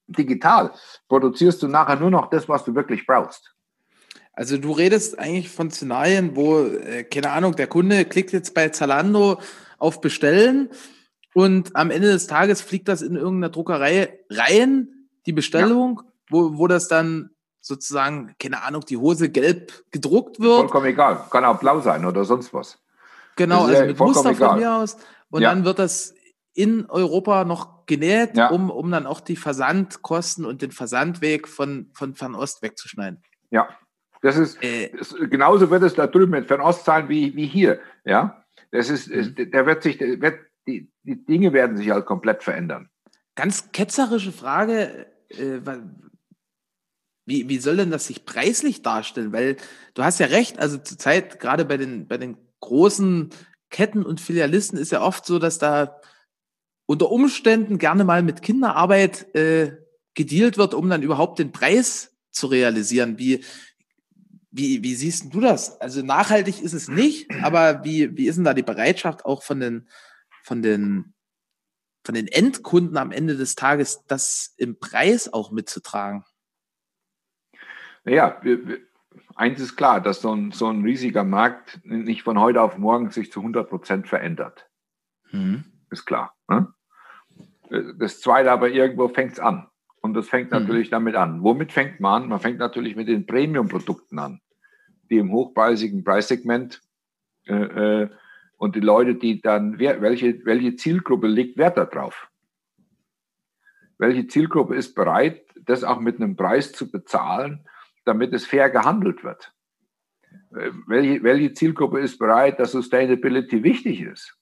[0.06, 0.72] digital
[1.08, 3.54] produzierst du nachher nur noch das, was du wirklich brauchst.
[4.32, 8.68] Also du redest eigentlich von Szenarien, wo, äh, keine Ahnung, der Kunde klickt jetzt bei
[8.68, 9.40] Zalando
[9.78, 10.70] auf Bestellen
[11.36, 14.88] und am Ende des Tages fliegt das in irgendeiner Druckerei rein,
[15.26, 16.12] die Bestellung, ja.
[16.30, 17.28] wo, wo das dann
[17.60, 20.60] sozusagen, keine Ahnung, die Hose gelb gedruckt wird.
[20.60, 22.82] Vollkommen egal, kann auch blau sein oder sonst was.
[23.36, 24.48] Genau, also mit Muster egal.
[24.48, 24.96] von mir aus.
[25.28, 25.50] Und ja.
[25.50, 26.14] dann wird das
[26.54, 28.48] in Europa noch genäht, ja.
[28.48, 33.22] um, um dann auch die Versandkosten und den Versandweg von, von Fernost wegzuschneiden.
[33.50, 33.68] Ja,
[34.22, 37.78] das ist, äh, das, genauso wird es da drüben mit Fernost sein wie, wie hier.
[38.06, 39.50] Ja, Das ist, mhm.
[39.50, 42.88] der wird sich, der wird, die, die Dinge werden sich halt komplett verändern.
[43.34, 45.06] Ganz ketzerische Frage.
[45.28, 45.60] Äh,
[47.26, 49.32] wie, wie soll denn das sich preislich darstellen?
[49.32, 49.56] Weil
[49.94, 53.30] du hast ja recht, also zurzeit gerade bei den, bei den großen
[53.70, 56.00] Ketten und Filialisten ist ja oft so, dass da
[56.86, 59.76] unter Umständen gerne mal mit Kinderarbeit äh,
[60.14, 63.18] gedealt wird, um dann überhaupt den Preis zu realisieren.
[63.18, 63.44] Wie,
[64.50, 65.80] wie, wie siehst du das?
[65.80, 69.60] Also nachhaltig ist es nicht, aber wie, wie ist denn da die Bereitschaft auch von
[69.60, 69.88] den,
[70.46, 71.12] von den,
[72.04, 76.24] von den Endkunden am Ende des Tages, das im Preis auch mitzutragen?
[78.04, 78.40] Naja,
[79.34, 83.10] eins ist klar, dass so ein, so ein riesiger Markt nicht von heute auf morgen
[83.10, 84.70] sich zu 100 Prozent verändert.
[85.32, 85.64] Mhm.
[85.90, 86.32] Ist klar.
[86.48, 86.72] Ne?
[87.98, 89.66] Das Zweite aber, irgendwo fängt es an.
[90.00, 90.58] Und das fängt mhm.
[90.60, 91.42] natürlich damit an.
[91.42, 92.28] Womit fängt man an?
[92.28, 94.40] Man fängt natürlich mit den Premium-Produkten an,
[95.10, 96.82] die im hochpreisigen Preissegment
[97.48, 98.10] äh, äh,
[98.56, 102.28] und die Leute, die dann, welche, welche Zielgruppe legt Wert darauf?
[103.98, 107.66] Welche Zielgruppe ist bereit, das auch mit einem Preis zu bezahlen,
[108.04, 109.54] damit es fair gehandelt wird?
[110.54, 114.36] Äh, welche, welche Zielgruppe ist bereit, dass Sustainability wichtig ist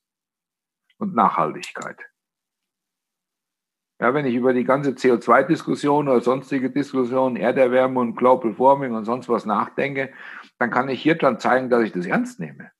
[0.99, 1.99] und Nachhaltigkeit?
[4.01, 9.05] Ja, wenn ich über die ganze CO2-Diskussion oder sonstige Diskussionen, Erderwärmung und Global Warming und
[9.05, 10.13] sonst was nachdenke,
[10.59, 12.74] dann kann ich hier dran zeigen, dass ich das ernst nehme.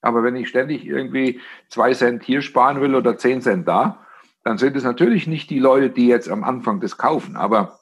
[0.00, 4.04] Aber wenn ich ständig irgendwie zwei Cent hier sparen will oder zehn Cent da,
[4.44, 7.36] dann sind es natürlich nicht die Leute, die jetzt am Anfang das kaufen.
[7.36, 7.80] Aber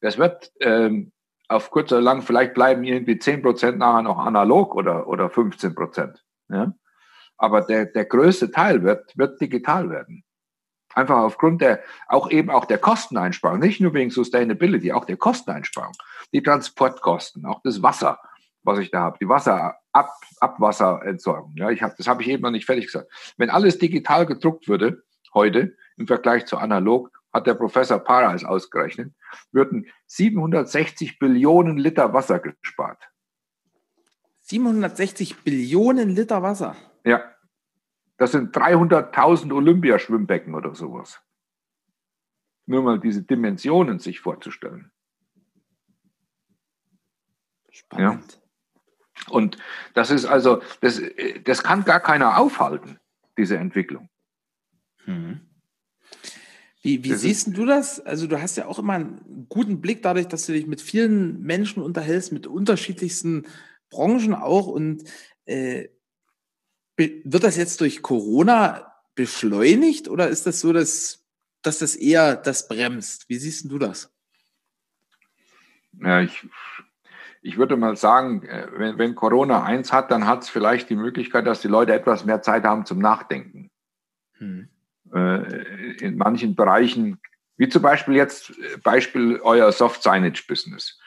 [0.00, 1.12] das wird ähm,
[1.48, 5.74] auf kurz oder lang, vielleicht bleiben irgendwie zehn Prozent nachher noch analog oder, oder 15
[5.74, 6.24] Prozent.
[6.48, 6.72] Ja?
[7.36, 10.24] Aber der, der größte Teil wird, wird digital werden.
[10.94, 15.94] Einfach aufgrund der, auch eben auch der Kosteneinsparung, nicht nur wegen Sustainability, auch der Kosteneinsparung.
[16.32, 18.20] Die Transportkosten, auch das Wasser,
[18.62, 21.54] was ich da habe, die Wasser, Ab, Abwasserentsorgung.
[21.56, 23.10] Ja, ich hab, das habe ich eben noch nicht fertig gesagt.
[23.36, 25.02] Wenn alles digital gedruckt würde,
[25.34, 29.12] heute, im Vergleich zu analog, hat der Professor Paras ausgerechnet,
[29.52, 33.10] würden 760 Billionen Liter Wasser gespart.
[34.42, 36.76] 760 Billionen Liter Wasser?
[37.04, 37.22] Ja.
[38.16, 41.20] Das sind 300.000 Olympiaschwimmbecken oder sowas.
[42.66, 44.92] Nur mal diese Dimensionen sich vorzustellen.
[47.70, 48.34] Spannend.
[48.34, 48.40] Ja.
[49.30, 49.58] Und
[49.94, 51.00] das ist also, das,
[51.44, 52.98] das kann gar keiner aufhalten,
[53.36, 54.08] diese Entwicklung.
[55.04, 55.40] Hm.
[56.82, 58.00] Wie, wie siehst du das?
[58.00, 61.42] Also du hast ja auch immer einen guten Blick dadurch, dass du dich mit vielen
[61.42, 63.46] Menschen unterhältst, mit unterschiedlichsten
[63.90, 64.66] Branchen auch.
[64.66, 65.04] Und
[65.44, 65.88] äh,
[66.96, 71.26] wird das jetzt durch Corona beschleunigt oder ist das so, dass,
[71.60, 73.28] dass das eher das bremst?
[73.28, 74.10] Wie siehst du das?
[76.00, 76.46] Ja, ich,
[77.42, 80.96] ich würde mal sagen, äh, wenn, wenn Corona eins hat, dann hat es vielleicht die
[80.96, 83.70] Möglichkeit, dass die Leute etwas mehr Zeit haben zum Nachdenken.
[84.34, 84.68] Hm.
[85.12, 87.18] Äh, in manchen Bereichen,
[87.56, 90.98] wie zum Beispiel jetzt äh, Beispiel euer Soft Signage Business.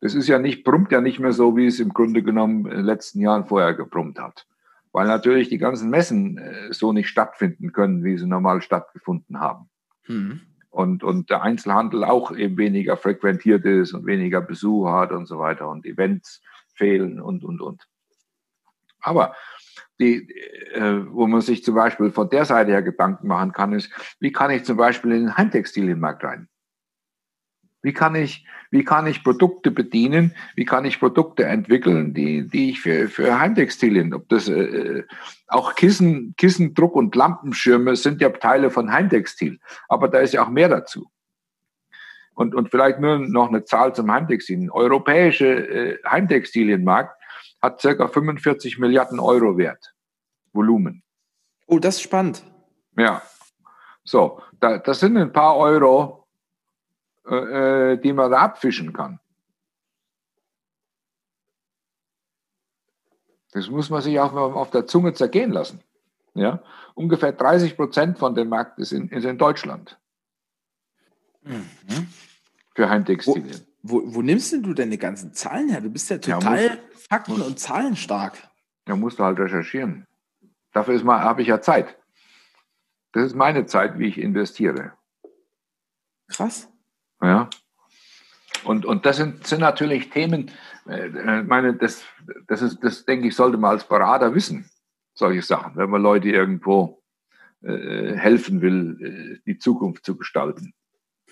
[0.00, 2.76] Das ist ja nicht, brummt ja nicht mehr so, wie es im Grunde genommen in
[2.76, 4.46] den letzten Jahren vorher gebrummt hat
[4.90, 9.68] weil natürlich die ganzen Messen so nicht stattfinden können, wie sie normal stattgefunden haben.
[10.08, 10.40] Mhm.
[10.70, 15.38] Und, und der Einzelhandel auch eben weniger frequentiert ist und weniger Besuch hat und so
[15.38, 16.42] weiter und Events
[16.74, 17.86] fehlen und, und, und.
[19.00, 19.34] Aber
[19.98, 20.30] die,
[20.72, 24.32] äh, wo man sich zum Beispiel von der Seite her Gedanken machen kann, ist, wie
[24.32, 26.48] kann ich zum Beispiel in den Heimtextilienmarkt rein?
[27.82, 30.34] Wie kann ich, wie kann ich Produkte bedienen?
[30.56, 35.04] Wie kann ich Produkte entwickeln, die, die ich für, für Heimtextilien, ob das äh,
[35.46, 39.60] auch Kissen, Kissendruck und Lampenschirme sind ja Teile von Heimtextil.
[39.88, 41.08] Aber da ist ja auch mehr dazu.
[42.34, 44.70] Und, und vielleicht nur noch eine Zahl zum Heimtextilien.
[44.70, 47.14] Europäische äh, Heimtextilienmarkt
[47.62, 49.94] hat circa 45 Milliarden Euro Wert.
[50.52, 51.02] Volumen.
[51.66, 52.42] Oh, das ist spannend.
[52.96, 53.22] Ja.
[54.04, 56.17] So, da, das sind ein paar Euro,
[57.28, 59.20] äh, äh, die man da abfischen kann.
[63.52, 65.80] Das muss man sich auch mal auf der Zunge zergehen lassen.
[66.34, 66.62] Ja?
[66.94, 69.98] Ungefähr 30 Prozent von dem Markt ist in, ist in Deutschland.
[71.42, 72.08] Mhm.
[72.74, 73.66] Für Heimtextilien.
[73.82, 75.80] Wo, wo, wo, nimmst denn du deine ganzen Zahlen her?
[75.80, 78.36] Du bist ja total ja, muss, fakten- muss, und zahlenstark.
[78.84, 80.06] Da musst du halt recherchieren.
[80.72, 81.96] Dafür habe ich ja Zeit.
[83.12, 84.92] Das ist meine Zeit, wie ich investiere.
[86.28, 86.68] Krass.
[87.20, 87.48] Ja.
[88.64, 90.50] Und, und das sind, sind natürlich Themen,
[90.88, 92.04] äh, meine, das,
[92.46, 94.68] das ist, das denke ich, sollte man als Berater wissen,
[95.14, 97.02] solche Sachen, wenn man Leute irgendwo
[97.62, 100.74] äh, helfen will, äh, die Zukunft zu gestalten.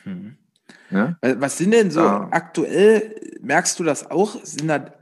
[0.02, 0.36] Hm.
[0.90, 1.16] Ja?
[1.20, 2.28] Was sind denn so ja.
[2.30, 4.92] aktuell, merkst du das auch, sind da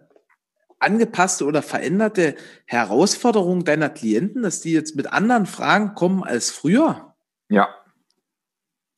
[0.79, 7.15] angepasste oder veränderte Herausforderungen deiner Klienten, dass die jetzt mit anderen Fragen kommen als früher?
[7.49, 7.69] Ja.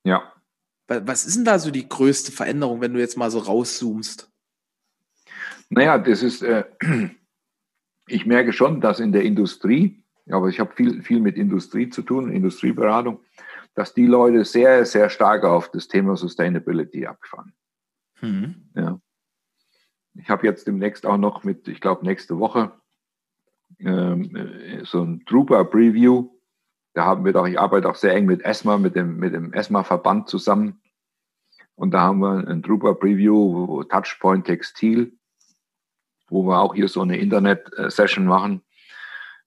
[0.04, 0.32] Ja.
[0.88, 4.30] Was ist denn da so die größte Veränderung, wenn du jetzt mal so rauszoomst?
[5.68, 6.64] Naja, das ist, äh,
[8.06, 12.02] ich merke schon, dass in der Industrie, aber ich habe viel, viel mit Industrie zu
[12.02, 13.20] tun, Industrieberatung,
[13.74, 17.52] dass die Leute sehr, sehr stark auf das Thema Sustainability abfahren.
[18.20, 18.70] Mhm.
[18.74, 19.00] Ja.
[20.14, 22.72] Ich habe jetzt demnächst auch noch mit, ich glaube, nächste Woche
[23.78, 26.30] ähm, äh, so ein Trooper Preview.
[26.96, 29.52] Da haben wir doch, ich arbeite auch sehr eng mit ESMA, mit dem, mit dem
[29.52, 30.80] ESMA-Verband zusammen.
[31.74, 35.12] Und da haben wir ein Trooper Preview, wo Touchpoint Textil,
[36.30, 38.62] wo wir auch hier so eine Internet-Session machen,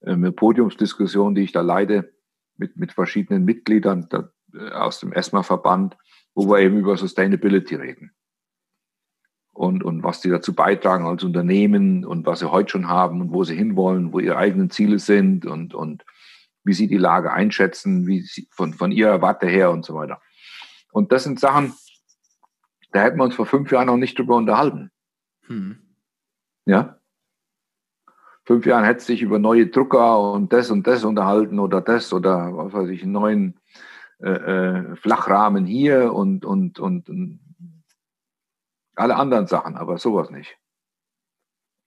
[0.01, 2.13] äh, eine Podiumsdiskussion, die ich da leite
[2.55, 5.97] mit, mit verschiedenen Mitgliedern äh, aus dem ESMA-Verband,
[6.35, 8.11] wo wir eben über Sustainability reden.
[9.53, 13.33] Und, und was die dazu beitragen als Unternehmen und was sie heute schon haben und
[13.33, 16.05] wo sie hinwollen, wo ihre eigenen Ziele sind und, und
[16.63, 20.21] wie sie die Lage einschätzen, wie sie von, von ihrer Warte her und so weiter.
[20.91, 21.73] Und das sind Sachen,
[22.91, 24.91] da hätten wir uns vor fünf Jahren noch nicht drüber unterhalten.
[25.47, 25.77] Hm.
[26.65, 26.99] Ja?
[28.45, 32.55] Fünf Jahren hätte sich über neue Drucker und das und das unterhalten oder das oder
[32.57, 33.59] was weiß ich, einen neuen
[34.21, 37.39] äh, äh, Flachrahmen hier und, und, und, und
[38.95, 40.57] alle anderen Sachen, aber sowas nicht.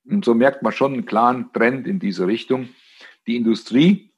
[0.05, 2.69] Und so merkt man schon einen klaren Trend in diese Richtung.
[3.27, 4.12] Die Industrie,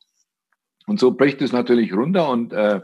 [0.86, 2.82] und so bricht es natürlich runter und äh,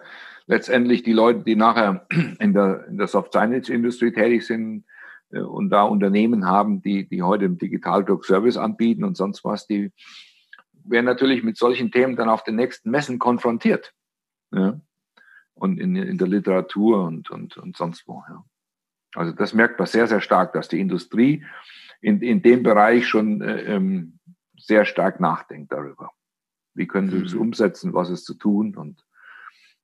[0.48, 2.08] letztendlich die Leute, die nachher
[2.40, 4.86] in der, in der Soft Signage Industrie tätig sind
[5.32, 9.68] äh, und da Unternehmen haben, die, die heute im Digitaldruck Service anbieten und sonst was,
[9.68, 9.92] die
[10.84, 13.94] werden natürlich mit solchen Themen dann auf den nächsten Messen konfrontiert.
[14.52, 14.80] Ja?
[15.54, 18.24] Und in, in der Literatur und, und, und sonst wo.
[18.28, 18.44] Ja.
[19.14, 21.46] Also das merkt man sehr, sehr stark, dass die Industrie
[22.02, 24.20] in, in dem Bereich schon äh, ähm,
[24.58, 26.12] sehr stark nachdenkt darüber.
[26.74, 27.42] Wie können sie es mhm.
[27.42, 29.04] umsetzen, was ist zu tun und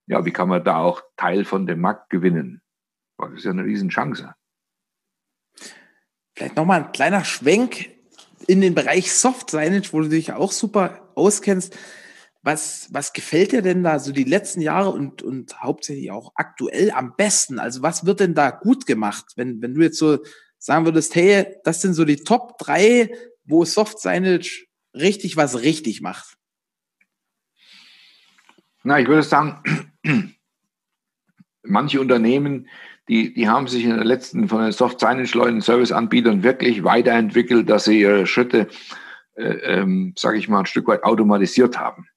[0.07, 2.61] ja, wie kann man da auch Teil von dem Markt gewinnen?
[3.17, 4.33] Das ist ja eine Riesenchance.
[6.35, 7.89] Vielleicht nochmal ein kleiner Schwenk
[8.47, 11.75] in den Bereich Soft Signage, wo du dich auch super auskennst.
[12.43, 16.91] Was, was gefällt dir denn da so die letzten Jahre und, und hauptsächlich auch aktuell
[16.91, 17.59] am besten?
[17.59, 19.33] Also was wird denn da gut gemacht?
[19.35, 20.19] Wenn, wenn du jetzt so
[20.57, 23.11] sagen würdest, hey, das sind so die Top drei,
[23.43, 26.37] wo Soft Signage richtig was richtig macht.
[28.87, 29.61] Na, ich würde sagen,
[31.63, 32.69] manche Unternehmen,
[33.09, 37.69] die, die haben sich in den letzten von den Soft Signage Leuten, Serviceanbietern wirklich weiterentwickelt,
[37.69, 38.69] dass sie ihre Schritte,
[39.35, 42.07] äh, ähm, sage ich mal, ein Stück weit automatisiert haben.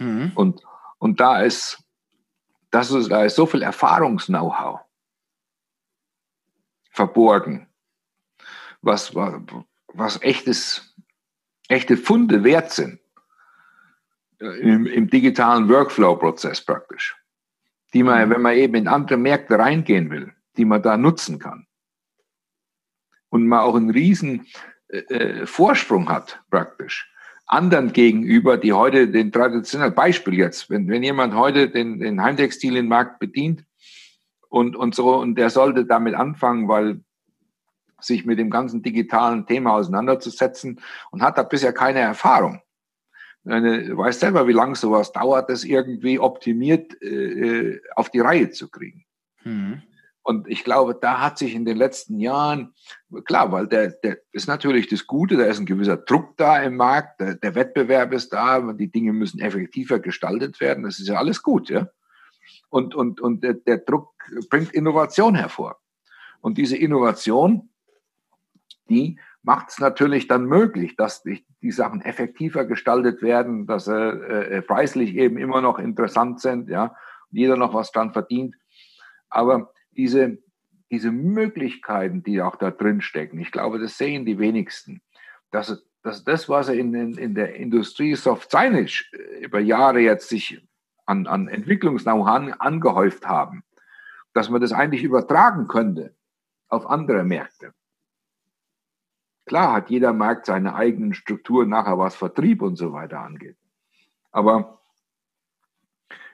[0.00, 0.32] Mhm.
[0.34, 0.64] Und,
[0.98, 1.78] und da ist,
[2.72, 4.80] das ist, da ist so viel Erfahrungs-Know-how
[6.90, 7.68] verborgen,
[8.80, 9.34] was, was,
[9.94, 10.96] was echtes,
[11.68, 12.98] echte Funde wert sind
[14.42, 17.16] im, im digitalen Workflow-Prozess praktisch,
[17.94, 18.34] die man, mhm.
[18.34, 21.66] wenn man eben in andere Märkte reingehen will, die man da nutzen kann.
[23.28, 24.46] Und man auch einen riesen
[24.88, 27.08] äh, äh Vorsprung hat praktisch
[27.46, 33.18] anderen gegenüber, die heute den traditionellen Beispiel jetzt, wenn, wenn jemand heute den, den Heimtextilienmarkt
[33.18, 33.64] bedient
[34.48, 37.04] und, und so, und der sollte damit anfangen, weil
[38.00, 40.80] sich mit dem ganzen digitalen Thema auseinanderzusetzen
[41.10, 42.62] und hat da bisher keine Erfahrung.
[43.44, 48.70] Du weißt selber, wie lange sowas dauert, das irgendwie optimiert äh, auf die Reihe zu
[48.70, 49.04] kriegen.
[49.42, 49.82] Mhm.
[50.24, 52.74] Und ich glaube, da hat sich in den letzten Jahren,
[53.24, 56.76] klar, weil der, der ist natürlich das Gute, da ist ein gewisser Druck da im
[56.76, 61.16] Markt, der, der Wettbewerb ist da, die Dinge müssen effektiver gestaltet werden, das ist ja
[61.16, 61.88] alles gut, ja.
[62.70, 64.14] Und, und, und der, der Druck
[64.48, 65.80] bringt Innovation hervor.
[66.40, 67.70] Und diese Innovation,
[68.88, 73.94] die macht es natürlich dann möglich, dass die, die, Sachen effektiver gestaltet werden, dass sie
[73.94, 76.94] äh, äh, preislich eben immer noch interessant sind, ja,
[77.30, 78.54] jeder noch was dran verdient.
[79.28, 80.38] Aber diese,
[80.90, 85.02] diese Möglichkeiten, die auch da drin stecken, ich glaube, das sehen die wenigsten.
[85.50, 90.28] Dass, dass das, was in, in, in der Industrie Soft Signage äh, über Jahre jetzt
[90.28, 90.62] sich
[91.04, 93.64] an, an Entwicklungs-Know-how angehäuft haben,
[94.34, 96.14] dass man das eigentlich übertragen könnte
[96.68, 97.74] auf andere Märkte.
[99.46, 103.56] Klar hat jeder Markt seine eigenen Strukturen nachher, was Vertrieb und so weiter angeht.
[104.30, 104.80] Aber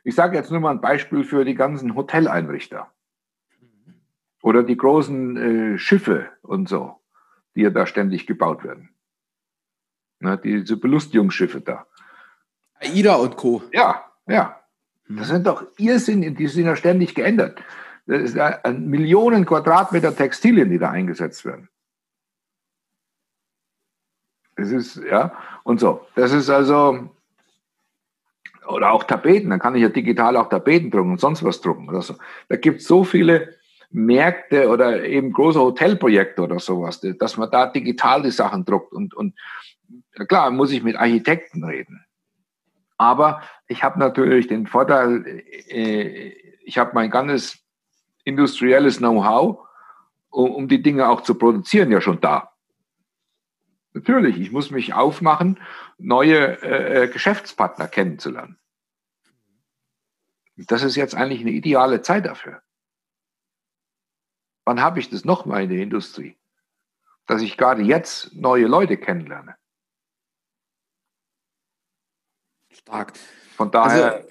[0.04, 2.90] ich sage jetzt nur mal ein Beispiel für die ganzen Hoteleinrichter.
[4.42, 7.00] Oder die großen äh, Schiffe und so,
[7.54, 8.90] die ja da ständig gebaut werden.
[10.20, 11.86] Na, diese Belustigungsschiffe da.
[12.80, 13.62] AIDA und Co.
[13.72, 14.60] Ja, ja.
[15.08, 15.34] Das hm.
[15.34, 17.62] sind doch Irrsinn, die sind ja ständig geändert.
[18.06, 21.68] Das ist ja Millionen Quadratmeter Textilien, die da eingesetzt werden.
[24.58, 25.32] Das ist, ja,
[25.62, 26.04] und so.
[26.16, 27.08] Das ist also,
[28.66, 31.88] oder auch Tapeten, dann kann ich ja digital auch Tapeten drucken und sonst was drucken
[31.88, 32.16] oder so.
[32.48, 33.54] Da gibt es so viele
[33.90, 39.14] Märkte oder eben große Hotelprojekte oder sowas, dass man da digital die Sachen druckt und,
[39.14, 39.34] und
[40.26, 42.04] klar, muss ich mit Architekten reden.
[42.96, 45.24] Aber ich habe natürlich den Vorteil,
[45.68, 46.32] äh,
[46.64, 47.60] ich habe mein ganzes
[48.24, 49.60] industrielles Know-how,
[50.30, 52.50] um die Dinge auch zu produzieren, ja schon da.
[53.98, 55.58] Natürlich, ich muss mich aufmachen,
[55.98, 58.56] neue äh, Geschäftspartner kennenzulernen.
[60.56, 62.62] Das ist jetzt eigentlich eine ideale Zeit dafür.
[64.64, 66.38] Wann habe ich das nochmal in der Industrie?
[67.26, 69.56] Dass ich gerade jetzt neue Leute kennenlerne.
[72.70, 73.16] Stark.
[73.56, 74.28] Von daher, also,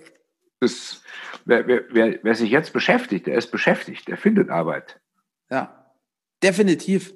[0.62, 1.04] das,
[1.44, 5.02] wer, wer, wer, wer sich jetzt beschäftigt, der ist beschäftigt, der findet Arbeit.
[5.50, 5.94] Ja,
[6.42, 7.14] definitiv.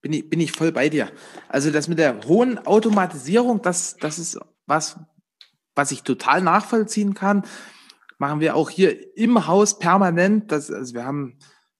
[0.00, 1.10] Bin ich, bin ich voll bei dir.
[1.48, 4.98] Also das mit der hohen Automatisierung, das, das ist was,
[5.74, 7.44] was ich total nachvollziehen kann.
[8.18, 10.52] Machen wir auch hier im Haus permanent.
[10.52, 11.38] Das, also wir haben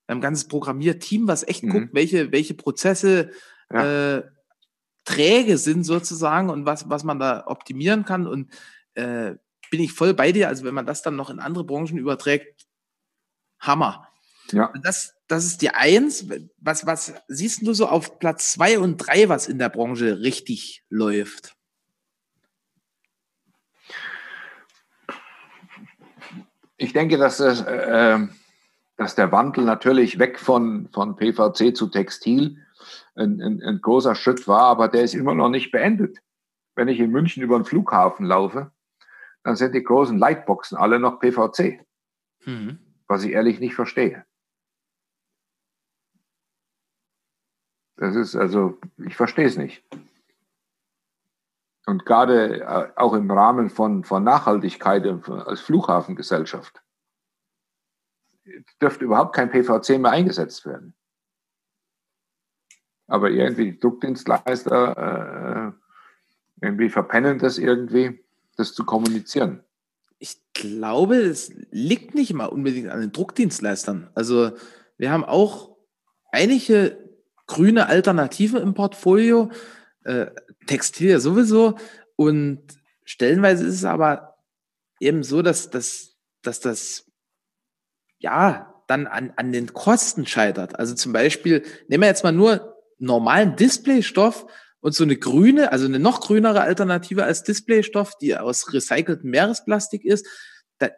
[0.08, 1.70] ein ganzes Programmierteam, was echt mhm.
[1.70, 3.30] guckt, welche, welche Prozesse
[3.72, 4.16] ja.
[4.16, 4.22] äh,
[5.04, 8.26] träge sind sozusagen und was, was man da optimieren kann.
[8.26, 8.52] Und
[8.94, 9.36] äh,
[9.70, 10.48] bin ich voll bei dir.
[10.48, 12.66] Also wenn man das dann noch in andere Branchen überträgt,
[13.60, 14.07] Hammer.
[14.52, 14.72] Ja.
[14.82, 16.26] Das, das ist die Eins.
[16.58, 20.84] Was, was siehst du so auf Platz zwei und drei, was in der Branche richtig
[20.88, 21.54] läuft?
[26.76, 28.18] Ich denke, dass, das, äh,
[28.96, 32.64] dass der Wandel natürlich weg von, von PVC zu Textil
[33.16, 36.18] ein, ein, ein großer Schritt war, aber der ist immer noch nicht beendet.
[36.76, 38.70] Wenn ich in München über den Flughafen laufe,
[39.42, 41.84] dann sind die großen Lightboxen alle noch PVC.
[42.44, 42.78] Mhm.
[43.08, 44.24] Was ich ehrlich nicht verstehe.
[47.98, 49.82] Das ist also, ich verstehe es nicht.
[51.86, 56.82] Und gerade äh, auch im Rahmen von, von Nachhaltigkeit als Flughafengesellschaft
[58.80, 60.94] dürfte überhaupt kein PVC mehr eingesetzt werden.
[63.06, 65.74] Aber irgendwie die Druckdienstleister
[66.62, 68.24] äh, irgendwie verpennen das irgendwie,
[68.56, 69.64] das zu kommunizieren.
[70.18, 74.10] Ich glaube, es liegt nicht immer unbedingt an den Druckdienstleistern.
[74.14, 74.52] Also
[74.98, 75.76] wir haben auch
[76.32, 77.07] einige
[77.48, 79.50] grüne Alternativen im Portfolio,
[80.04, 80.26] äh,
[80.66, 81.76] Textil ja sowieso.
[82.14, 82.62] Und
[83.04, 84.36] stellenweise ist es aber
[85.00, 87.10] eben so, dass, dass, dass das
[88.18, 90.78] ja dann an, an den Kosten scheitert.
[90.78, 94.46] Also zum Beispiel, nehmen wir jetzt mal nur normalen Displaystoff
[94.80, 100.04] und so eine grüne, also eine noch grünere Alternative als Displaystoff, die aus recyceltem Meeresplastik
[100.04, 100.26] ist,
[100.78, 100.90] da,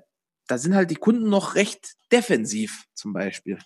[0.47, 3.59] da sind halt die Kunden noch recht defensiv zum Beispiel.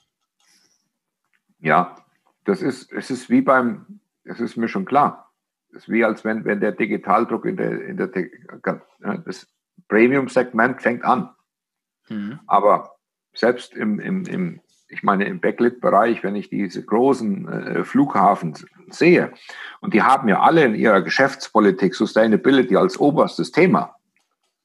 [1.61, 2.04] Ja,
[2.45, 5.33] das ist, es ist wie beim, es ist mir schon klar.
[5.71, 8.11] Es ist wie als wenn, wenn der Digitaldruck in der, in der,
[9.25, 9.49] das
[9.89, 11.31] Premium-Segment fängt an.
[12.09, 12.41] Mhm.
[12.47, 12.97] Aber
[13.35, 18.55] selbst im, im, im, ich meine, im Backlit-Bereich, wenn ich diese großen äh, Flughafen
[18.89, 19.33] sehe,
[19.81, 23.97] und die haben ja alle in ihrer Geschäftspolitik Sustainability als oberstes Thema,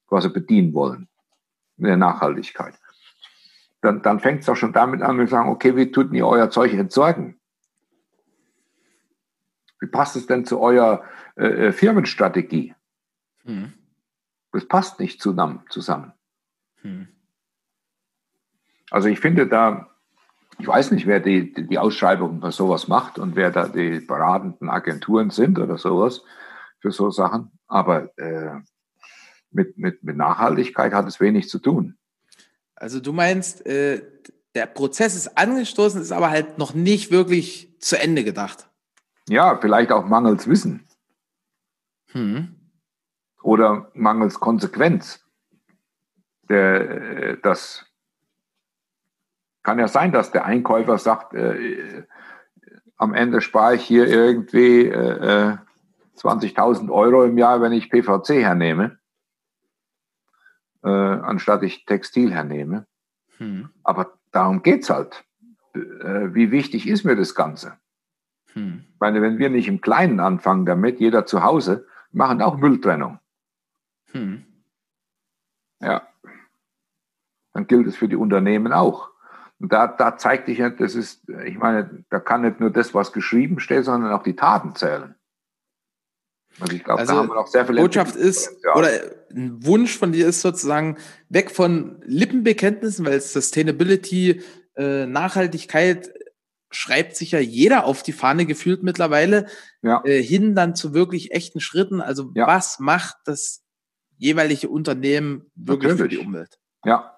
[0.10, 1.08] was sie bedienen wollen,
[1.78, 2.76] in der Nachhaltigkeit.
[3.82, 6.50] Dann, dann fängt es doch schon damit an, wir sagen, okay, wie tut ihr euer
[6.50, 7.39] Zeug entsorgen?
[9.80, 11.04] Wie passt es denn zu eurer
[11.36, 12.76] äh, äh, Firmenstrategie?
[13.44, 13.74] Hm.
[14.52, 15.64] Das passt nicht zusammen.
[15.70, 16.14] zusammen.
[16.82, 17.08] Hm.
[18.92, 19.90] Also ich finde da,
[20.58, 24.70] ich weiß nicht, wer die, die Ausschreibung für sowas macht und wer da die beratenden
[24.70, 26.24] Agenturen sind oder sowas
[26.80, 28.60] für so Sachen, aber äh,
[29.52, 31.98] mit, mit, mit Nachhaltigkeit hat es wenig zu tun.
[32.76, 34.02] Also du meinst, äh,
[34.56, 38.69] der Prozess ist angestoßen, ist aber halt noch nicht wirklich zu Ende gedacht.
[39.30, 40.88] Ja, vielleicht auch mangels Wissen.
[42.12, 42.56] Hm.
[43.44, 45.24] Oder mangels Konsequenz.
[46.50, 47.86] Der, äh, das
[49.62, 52.06] kann ja sein, dass der Einkäufer sagt, äh,
[52.98, 55.58] am Ende spare ich hier irgendwie äh,
[56.18, 58.98] 20.000 äh, Euro im Jahr, wenn ich PVC hernehme,
[60.84, 62.88] äh, anstatt ich Textil hernehme.
[63.38, 63.70] Hm.
[63.84, 65.24] Aber darum geht es halt.
[65.76, 67.78] Äh, wie wichtig ist mir das Ganze?
[68.54, 68.89] Hm.
[69.00, 73.18] Ich meine, wenn wir nicht im Kleinen anfangen damit, jeder zu Hause, machen auch Mülltrennung.
[74.12, 74.44] Hm.
[75.80, 76.06] Ja.
[77.54, 79.10] Dann gilt es für die Unternehmen auch.
[79.58, 82.94] Und da, da zeigt sich ja, das ist, ich meine, da kann nicht nur das,
[82.94, 85.16] was geschrieben steht, sondern auch die Taten zählen.
[86.60, 88.90] Also ich glaube, also da haben wir noch sehr viel Botschaft ist, oder
[89.32, 90.98] ein Wunsch von dir ist sozusagen
[91.30, 94.42] weg von Lippenbekenntnissen, weil Sustainability,
[94.76, 96.14] äh, Nachhaltigkeit
[96.72, 99.48] schreibt sich ja jeder auf die Fahne gefühlt mittlerweile,
[99.82, 100.02] ja.
[100.06, 102.02] äh, hin dann zu wirklich echten Schritten.
[102.02, 102.48] Also ja.
[102.48, 103.64] was macht das
[104.18, 106.02] jeweilige Unternehmen wirklich Natürlich.
[106.02, 106.60] für die Umwelt?
[106.84, 107.16] Ja.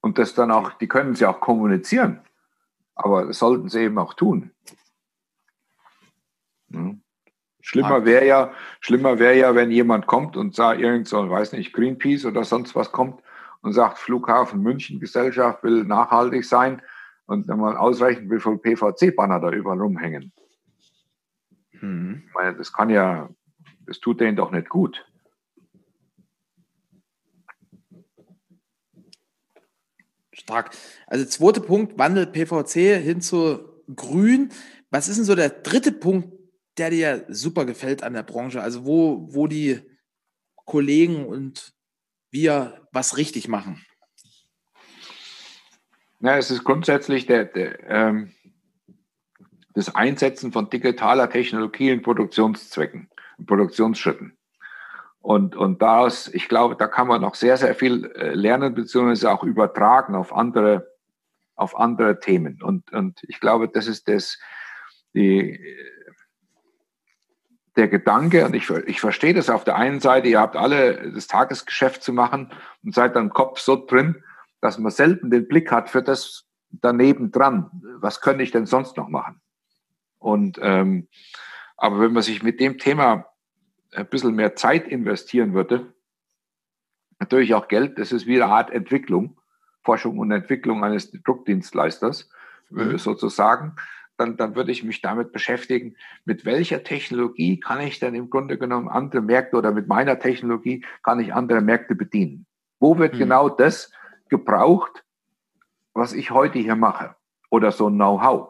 [0.00, 2.20] Und das dann auch, die können sie auch kommunizieren,
[2.96, 4.50] aber das sollten sie eben auch tun.
[6.72, 7.02] Hm.
[7.60, 11.72] Schlimmer wäre ja, schlimmer wäre ja, wenn jemand kommt und sagt, irgend so, weiß nicht,
[11.72, 13.22] Greenpeace oder sonst was kommt
[13.60, 16.82] und sagt, Flughafen München Gesellschaft will nachhaltig sein
[17.32, 20.32] und wenn man ausrechnet, wie viel PVC-Banner da überall rumhängen.
[21.80, 22.24] Mhm.
[22.26, 23.30] Ich meine, das kann ja,
[23.86, 25.04] das tut denen doch nicht gut.
[30.32, 30.76] Stark.
[31.06, 34.50] Also zweiter Punkt, Wandel PVC hin zu grün.
[34.90, 36.32] Was ist denn so der dritte Punkt,
[36.76, 38.60] der dir super gefällt an der Branche?
[38.60, 39.80] Also wo, wo die
[40.64, 41.74] Kollegen und
[42.30, 43.84] wir was richtig machen?
[46.24, 48.30] Na, es ist grundsätzlich der, der, ähm,
[49.74, 54.38] das Einsetzen von digitaler Technologie in Produktionszwecken, in Produktionsschritten.
[55.20, 59.32] Und, und daraus, ich glaube, da kann man noch sehr, sehr viel äh, lernen, beziehungsweise
[59.32, 60.92] auch übertragen auf andere,
[61.56, 62.62] auf andere Themen.
[62.62, 64.38] Und, und ich glaube, das ist das,
[65.14, 65.58] die,
[67.74, 71.26] der Gedanke, und ich, ich verstehe das auf der einen Seite, ihr habt alle das
[71.26, 72.52] Tagesgeschäft zu machen
[72.84, 74.22] und seid dann Kopf so drin,
[74.62, 77.70] dass man selten den Blick hat für das daneben dran.
[78.00, 79.42] Was könnte ich denn sonst noch machen?
[80.18, 81.08] Und ähm,
[81.76, 83.26] aber wenn man sich mit dem Thema
[83.92, 85.92] ein bisschen mehr Zeit investieren würde,
[87.18, 89.38] natürlich auch Geld, das ist wie eine Art Entwicklung,
[89.82, 92.30] Forschung und Entwicklung eines Druckdienstleisters
[92.70, 92.96] mhm.
[92.96, 93.76] sozusagen
[94.16, 98.58] dann, dann würde ich mich damit beschäftigen, mit welcher Technologie kann ich denn im Grunde
[98.58, 102.46] genommen andere Märkte oder mit meiner Technologie kann ich andere Märkte bedienen?
[102.78, 103.18] Wo wird mhm.
[103.18, 103.90] genau das
[104.32, 105.04] gebraucht,
[105.92, 107.14] was ich heute hier mache?
[107.50, 108.48] Oder so ein Know-how?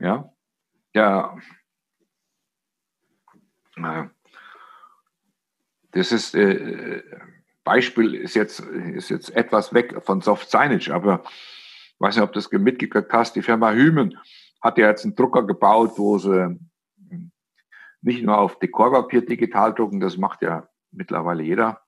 [0.00, 0.32] Ja,
[0.94, 1.36] ja.
[5.90, 7.02] Das ist, äh,
[7.64, 12.32] Beispiel ist jetzt, ist jetzt etwas weg von Soft Signage, aber ich weiß nicht, ob
[12.32, 14.18] das mitgekriegt hast, die Firma Hümen
[14.62, 16.58] hat ja jetzt einen Drucker gebaut, wo sie
[18.00, 21.82] nicht nur auf Dekorpapier digital drucken, das macht ja mittlerweile jeder,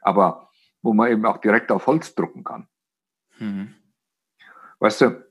[0.00, 0.49] aber
[0.82, 2.68] wo man eben auch direkt auf Holz drucken kann.
[3.38, 3.74] Mhm.
[4.78, 5.26] Weißt du,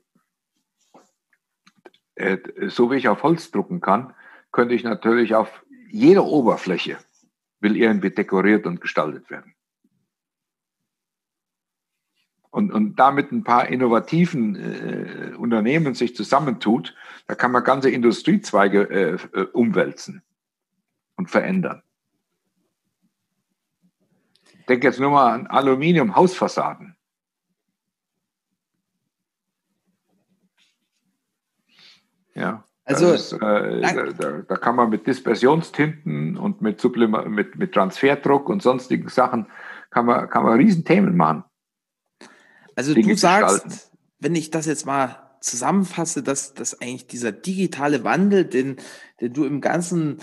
[2.14, 2.38] äh,
[2.68, 4.14] so wie ich auf Holz drucken kann,
[4.52, 6.98] könnte ich natürlich auf jeder Oberfläche
[7.60, 9.54] will irgendwie dekoriert und gestaltet werden
[12.50, 16.94] und, und damit ein paar innovativen äh, Unternehmen sich zusammentut,
[17.26, 20.22] da kann man ganze Industriezweige äh, äh, umwälzen
[21.16, 21.82] und verändern.
[24.70, 26.94] Denke jetzt nur mal an Aluminium-Hausfassaden.
[32.36, 32.62] Ja.
[32.84, 38.62] Also, ist, äh, da, da, kann man mit Dispersionstinten und mit, mit, mit Transferdruck und
[38.62, 39.48] sonstigen Sachen
[39.90, 41.42] kann man, kann man Riesenthemen machen.
[42.76, 43.90] Also Dinge du sagst,
[44.20, 48.76] wenn ich das jetzt mal zusammenfasse, dass, dass eigentlich dieser digitale Wandel, den,
[49.20, 50.18] den du im ganzen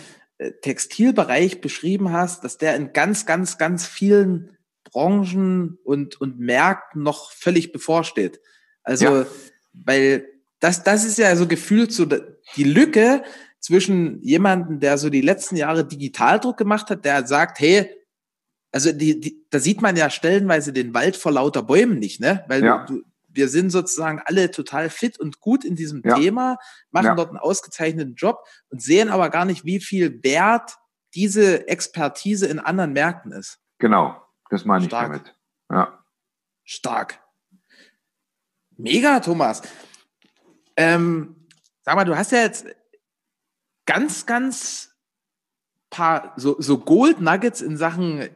[0.62, 7.32] Textilbereich beschrieben hast, dass der in ganz, ganz, ganz vielen Branchen und, und Märkten noch
[7.32, 8.40] völlig bevorsteht.
[8.84, 9.26] Also, ja.
[9.74, 10.28] weil
[10.60, 13.24] das, das ist ja so gefühlt so die Lücke
[13.60, 17.90] zwischen jemandem, der so die letzten Jahre Digitaldruck gemacht hat, der sagt, hey,
[18.72, 22.44] also die, die, da sieht man ja stellenweise den Wald vor lauter Bäumen nicht, ne?
[22.48, 22.86] Weil ja.
[22.86, 23.02] du,
[23.38, 26.16] wir sind sozusagen alle total fit und gut in diesem ja.
[26.16, 26.58] Thema,
[26.92, 27.16] machen ja.
[27.16, 30.76] dort einen ausgezeichneten Job und sehen aber gar nicht, wie viel wert
[31.14, 33.60] diese Expertise in anderen Märkten ist.
[33.78, 35.12] Genau, das meine ich Stark.
[35.12, 35.36] damit.
[35.72, 36.04] Ja.
[36.66, 37.20] Stark.
[38.76, 39.62] Mega, Thomas.
[40.76, 41.48] Ähm,
[41.84, 42.68] sag mal, du hast ja jetzt
[43.86, 44.96] ganz, ganz
[45.90, 48.30] paar so, so Gold Nuggets in Sachen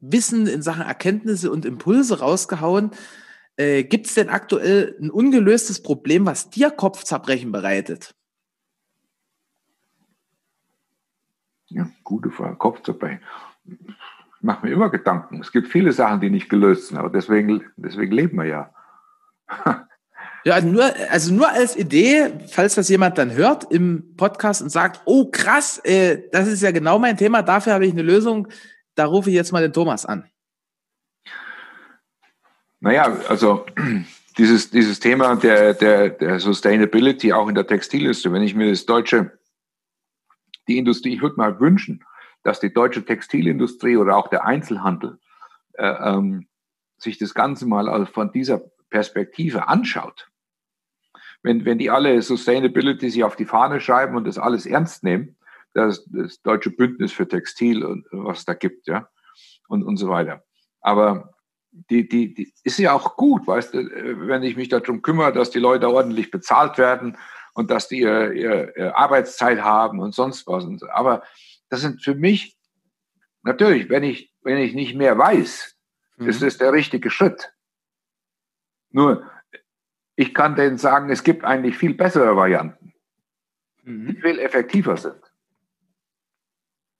[0.00, 2.90] Wissen, in Sachen Erkenntnisse und Impulse rausgehauen.
[3.60, 8.14] Äh, Gibt es denn aktuell ein ungelöstes Problem, was dir Kopfzerbrechen bereitet?
[11.66, 12.56] Ja, gute Frage.
[12.56, 13.20] Kopfzerbrechen.
[13.66, 15.40] Ich mache mir immer Gedanken.
[15.40, 18.74] Es gibt viele Sachen, die nicht gelöst sind, aber deswegen, deswegen leben wir ja.
[20.42, 25.02] Ja, nur, also nur als Idee, falls das jemand dann hört im Podcast und sagt,
[25.04, 28.48] oh krass, äh, das ist ja genau mein Thema, dafür habe ich eine Lösung
[29.00, 30.24] da rufe ich jetzt mal den Thomas an.
[32.80, 33.66] Naja, also
[34.38, 38.86] dieses, dieses Thema der, der, der Sustainability auch in der Textilindustrie, wenn ich mir das
[38.86, 39.38] deutsche,
[40.66, 42.04] die Industrie, ich würde mal wünschen,
[42.42, 45.18] dass die deutsche Textilindustrie oder auch der Einzelhandel
[45.74, 46.48] äh, ähm,
[46.96, 50.30] sich das Ganze mal von dieser Perspektive anschaut.
[51.42, 55.36] wenn, wenn die alle Sustainability sich auf die Fahne schreiben und das alles ernst nehmen,
[55.72, 59.08] das, das Deutsche Bündnis für Textil und was da gibt, ja,
[59.68, 60.44] und, und so weiter.
[60.80, 61.34] Aber
[61.72, 63.78] die, die, die ist ja auch gut, weißt du,
[64.28, 67.16] wenn ich mich darum kümmere, dass die Leute ordentlich bezahlt werden
[67.54, 70.66] und dass die ihre, ihre, ihre Arbeitszeit haben und sonst was.
[70.90, 71.22] Aber
[71.68, 72.58] das sind für mich,
[73.42, 75.76] natürlich, wenn ich, wenn ich nicht mehr weiß,
[76.16, 76.28] mhm.
[76.28, 77.52] ist das der richtige Schritt.
[78.90, 79.30] Nur,
[80.16, 82.92] ich kann denen sagen, es gibt eigentlich viel bessere Varianten,
[83.84, 84.08] mhm.
[84.08, 85.20] die viel effektiver sind.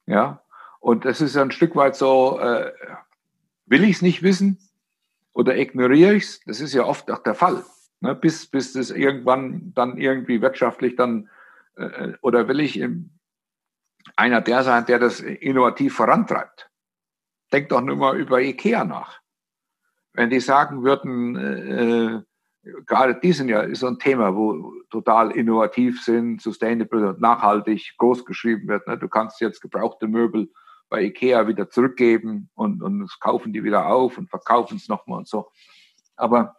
[0.07, 0.43] Ja,
[0.81, 2.73] und das ist ein Stück weit so, äh,
[3.71, 4.59] will ich es nicht wissen
[5.33, 6.41] oder ignoriere ich es?
[6.45, 7.65] Das ist ja oft auch der Fall.
[8.01, 8.15] Ne?
[8.15, 11.31] Bis, bis das irgendwann dann irgendwie wirtschaftlich dann,
[11.77, 13.11] äh, oder will ich im,
[14.17, 16.69] einer der sein, der das innovativ vorantreibt?
[17.53, 19.21] Denk doch nur mal über Ikea nach.
[20.13, 22.23] Wenn die sagen würden, äh,
[22.87, 28.25] gerade die sind ja so ein Thema, wo total innovativ sind, sustainable und nachhaltig groß
[28.25, 28.87] geschrieben wird.
[28.89, 28.99] Ne?
[28.99, 30.51] Du kannst jetzt gebrauchte Möbel
[30.91, 35.19] bei Ikea wieder zurückgeben und, und das kaufen die wieder auf und verkaufen es nochmal
[35.19, 35.51] und so.
[36.17, 36.57] Aber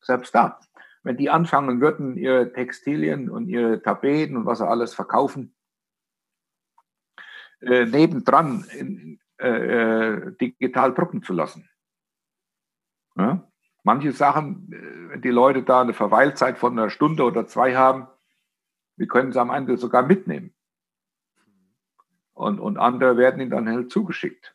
[0.00, 0.60] selbst da,
[1.02, 5.54] wenn die anfangen würden, ihre Textilien und ihre Tapeten und was sie alles verkaufen,
[7.60, 11.70] äh, nebendran in, äh, äh digital drucken zu lassen.
[13.16, 13.48] Ja?
[13.84, 18.08] Manche Sachen, äh, wenn die Leute da eine Verweilzeit von einer Stunde oder zwei haben,
[18.96, 20.52] wir können sie am Ende sogar mitnehmen
[22.38, 24.54] und, und andere werden ihnen dann halt zugeschickt.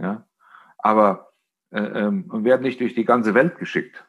[0.00, 0.26] Ja?
[0.78, 1.32] Aber
[1.70, 4.02] äh, ähm, werden nicht durch die ganze Welt geschickt.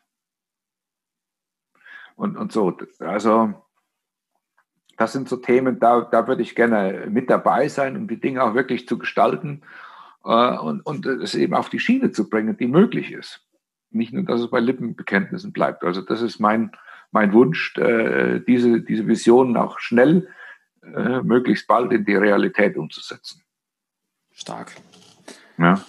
[2.16, 3.54] Und, und so, also
[4.96, 8.42] das sind so Themen, da, da würde ich gerne mit dabei sein, um die Dinge
[8.42, 9.64] auch wirklich zu gestalten
[10.24, 13.46] äh, und, und es eben auf die Schiene zu bringen, die möglich ist.
[13.90, 15.84] Nicht nur, dass es bei Lippenbekenntnissen bleibt.
[15.84, 16.72] Also das ist mein,
[17.12, 20.30] mein Wunsch, äh, diese, diese Visionen auch schnell
[20.94, 23.42] äh, möglichst bald in die Realität umzusetzen.
[24.32, 24.74] Stark.
[25.58, 25.84] Ja.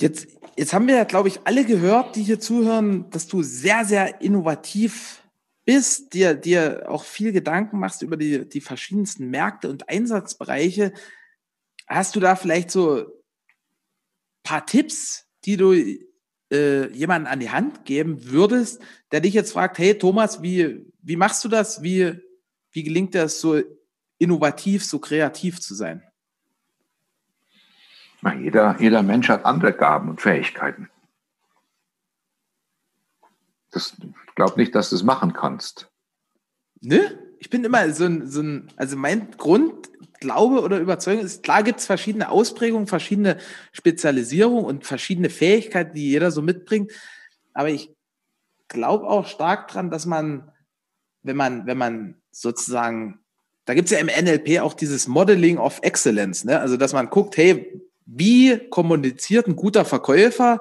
[0.00, 3.84] Jetzt, jetzt haben wir ja, glaube ich, alle gehört, die hier zuhören, dass du sehr,
[3.84, 5.22] sehr innovativ
[5.64, 10.92] bist, dir, dir auch viel Gedanken machst über die, die verschiedensten Märkte und Einsatzbereiche.
[11.86, 13.06] Hast du da vielleicht so ein
[14.42, 15.74] paar Tipps, die du
[16.52, 21.16] äh, jemanden an die Hand geben würdest, der dich jetzt fragt, hey Thomas, wie, wie
[21.16, 21.82] machst du das?
[21.82, 22.20] Wie,
[22.72, 23.60] wie gelingt es, so
[24.18, 26.02] innovativ, so kreativ zu sein?
[28.22, 30.88] Na, jeder, jeder Mensch hat andere Gaben und Fähigkeiten.
[33.72, 35.90] Das, ich glaube nicht, dass du es machen kannst.
[36.80, 37.18] Ne?
[37.40, 41.80] Ich bin immer so ein, so ein, also mein Grundglaube oder Überzeugung ist, klar gibt
[41.80, 43.38] es verschiedene Ausprägungen, verschiedene
[43.72, 46.92] Spezialisierungen und verschiedene Fähigkeiten, die jeder so mitbringt.
[47.54, 47.92] Aber ich
[48.68, 50.52] glaube auch stark daran, dass man,
[51.22, 53.20] wenn man, wenn man sozusagen,
[53.64, 56.58] da gibt es ja im NLP auch dieses Modeling of Excellence, ne?
[56.58, 60.58] also dass man guckt, hey, wie kommuniziert ein guter Verkäufer,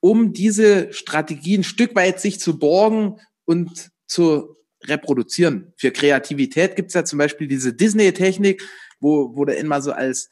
[0.00, 5.72] um diese Strategien ein Stück weit sich zu borgen und zu reproduzieren.
[5.76, 8.62] Für Kreativität gibt es ja zum Beispiel diese Disney-Technik,
[9.00, 10.30] wo, wo du immer so als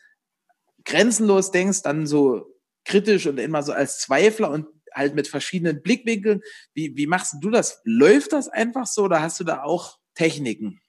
[0.84, 2.46] grenzenlos denkst, dann so
[2.84, 6.42] kritisch und immer so als Zweifler und halt mit verschiedenen Blickwinkeln.
[6.72, 7.80] Wie, wie machst du das?
[7.84, 10.80] Läuft das einfach so oder hast du da auch Techniken?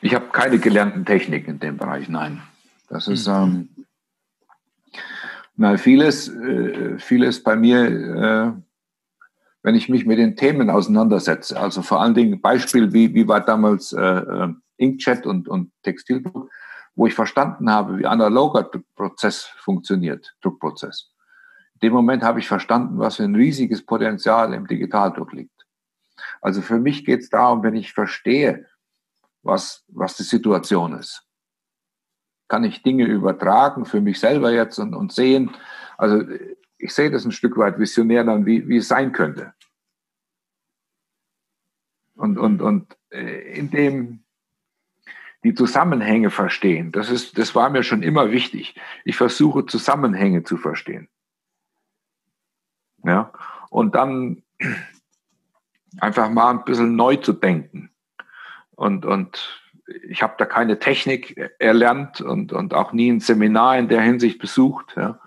[0.00, 2.42] Ich habe keine gelernten Techniken in dem Bereich, nein.
[2.88, 3.70] Das ist ähm,
[5.56, 8.52] na, vieles, äh, vieles bei mir, äh,
[9.62, 11.58] wenn ich mich mit den Themen auseinandersetze.
[11.58, 16.50] Also vor allen Dingen Beispiel, wie, wie war damals äh, äh Inkjet und, und Textildruck,
[16.96, 21.12] wo ich verstanden habe, wie analoger Prozess funktioniert, Druckprozess.
[21.74, 25.53] In dem Moment habe ich verstanden, was für ein riesiges Potenzial im Digitaldruck liegt.
[26.40, 28.66] Also für mich geht es darum, wenn ich verstehe,
[29.42, 31.26] was, was die Situation ist.
[32.48, 35.50] Kann ich Dinge übertragen für mich selber jetzt und, und sehen?
[35.96, 36.22] Also
[36.78, 39.54] ich sehe das ein Stück weit visionär dann, wie, wie es sein könnte.
[42.14, 44.20] Und, und, und äh, in dem
[45.42, 48.80] die Zusammenhänge verstehen, das, ist, das war mir schon immer wichtig.
[49.04, 51.08] Ich versuche Zusammenhänge zu verstehen.
[53.02, 53.30] Ja,
[53.68, 54.42] und dann
[56.00, 57.90] einfach mal ein bisschen neu zu denken.
[58.70, 59.62] Und, und
[60.08, 64.38] ich habe da keine Technik erlernt und, und auch nie ein Seminar in der Hinsicht
[64.38, 64.94] besucht.
[64.96, 65.20] Ja.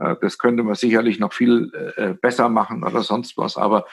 [0.00, 3.56] Äh, das könnte man sicherlich noch viel äh, besser machen oder sonst was.
[3.56, 3.86] Aber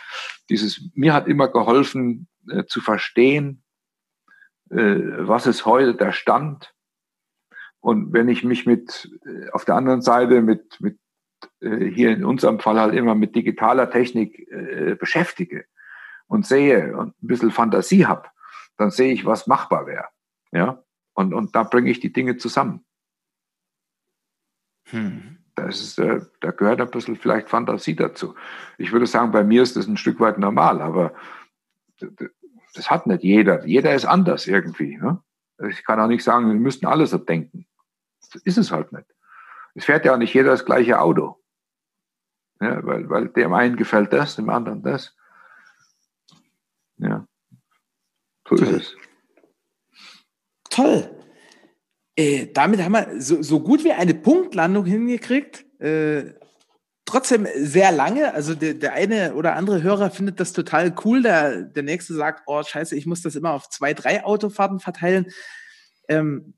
[0.50, 3.64] dieses, mir hat immer geholfen äh, zu verstehen,
[4.70, 6.74] was ist heute der Stand.
[7.80, 9.10] Und wenn ich mich mit,
[9.54, 11.00] auf der anderen Seite mit, mit
[11.62, 14.46] hier in unserem Fall halt immer mit digitaler Technik
[15.00, 15.64] beschäftige,
[16.28, 18.30] und sehe und ein bisschen Fantasie habe,
[18.78, 20.08] dann sehe ich, was machbar wäre.
[20.52, 22.86] Ja, und, und da bringe ich die Dinge zusammen.
[24.86, 25.38] Hm.
[25.56, 28.36] Das ist, äh, da gehört ein bisschen vielleicht Fantasie dazu.
[28.78, 31.16] Ich würde sagen, bei mir ist das ein Stück weit normal, aber
[32.76, 33.66] das hat nicht jeder.
[33.66, 34.98] Jeder ist anders irgendwie.
[34.98, 35.20] Ne?
[35.68, 37.66] Ich kann auch nicht sagen, wir müssten alle so denken.
[38.32, 39.08] Das ist es halt nicht.
[39.74, 41.42] Es fährt ja auch nicht jeder das gleiche Auto.
[42.62, 45.17] Ja, weil, weil dem einen gefällt das, dem anderen das.
[46.98, 47.28] Ja,
[48.48, 48.68] so Toll.
[48.68, 48.96] ist es.
[50.70, 51.10] Toll.
[52.16, 55.66] Äh, damit haben wir so, so, gut wie eine Punktlandung hingekriegt.
[55.80, 56.34] Äh,
[57.06, 58.34] trotzdem sehr lange.
[58.34, 61.22] Also der, der eine oder andere Hörer findet das total cool.
[61.22, 65.28] Der, der nächste sagt, oh scheiße, ich muss das immer auf zwei, drei Autofahrten verteilen.
[66.10, 66.54] Ähm,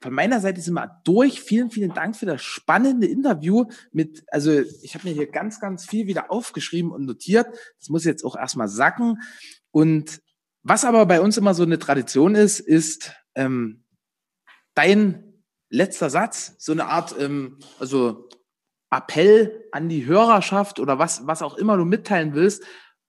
[0.00, 1.40] von meiner Seite sind wir durch.
[1.40, 5.86] Vielen, vielen Dank für das spannende Interview mit, also ich habe mir hier ganz, ganz
[5.86, 7.46] viel wieder aufgeschrieben und notiert.
[7.78, 9.20] Das muss jetzt auch erstmal sacken.
[9.70, 10.20] Und
[10.62, 13.84] was aber bei uns immer so eine Tradition ist, ist ähm,
[14.74, 18.28] dein letzter Satz, so eine Art, ähm, also
[18.90, 22.64] Appell an die Hörerschaft oder was, was auch immer du mitteilen willst.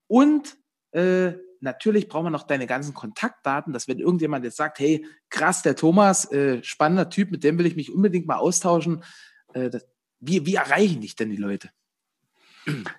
[0.07, 0.57] Und
[0.91, 5.61] äh, natürlich brauchen wir noch deine ganzen Kontaktdaten, dass wenn irgendjemand jetzt sagt, hey, krass,
[5.61, 9.03] der Thomas, äh, spannender Typ, mit dem will ich mich unbedingt mal austauschen.
[9.53, 9.87] Äh, das,
[10.19, 11.69] wie, wie erreichen dich denn die Leute?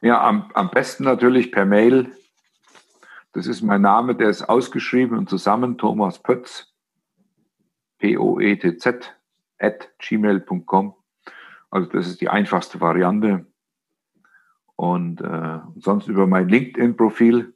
[0.00, 2.11] Ja, am, am besten natürlich per Mail.
[3.32, 6.74] Das ist mein Name, der ist ausgeschrieben und zusammen, Thomas Pötz,
[7.98, 9.14] P-O-E-T-Z,
[9.59, 10.94] at gmail.com.
[11.70, 13.46] Also das ist die einfachste Variante.
[14.76, 17.54] Und äh, sonst über mein LinkedIn-Profil.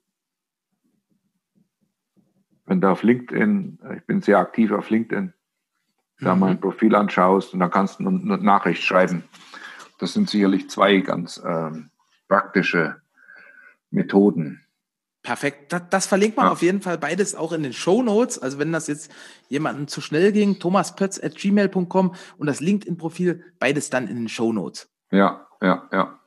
[2.66, 5.32] Wenn du auf LinkedIn, ich bin sehr aktiv auf LinkedIn,
[6.20, 6.40] da mhm.
[6.40, 9.24] mein Profil anschaust und dann kannst du eine Nachricht schreiben.
[9.98, 11.90] Das sind sicherlich zwei ganz ähm,
[12.28, 12.96] praktische
[13.90, 14.64] Methoden.
[15.22, 15.72] Perfekt.
[15.72, 16.52] Das, das verlinkt man ja.
[16.52, 18.38] auf jeden Fall beides auch in den Show Notes.
[18.38, 19.12] Also wenn das jetzt
[19.48, 24.90] jemandem zu schnell ging, thomaspötz.gmail.com und das LinkedIn-Profil, beides dann in den Show Notes.
[25.12, 26.18] Ja, ja, ja.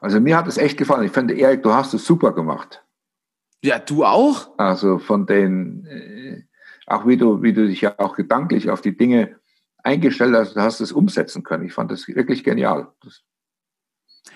[0.00, 1.04] Also mir hat es echt gefallen.
[1.04, 2.82] Ich finde, Erik, du hast es super gemacht.
[3.62, 4.56] Ja, du auch?
[4.58, 6.42] Also von den, äh,
[6.86, 9.36] auch wie du, wie du dich ja auch gedanklich auf die Dinge
[9.82, 11.64] eingestellt hast, du hast es umsetzen können.
[11.64, 12.88] Ich fand das wirklich genial.
[13.02, 13.22] Das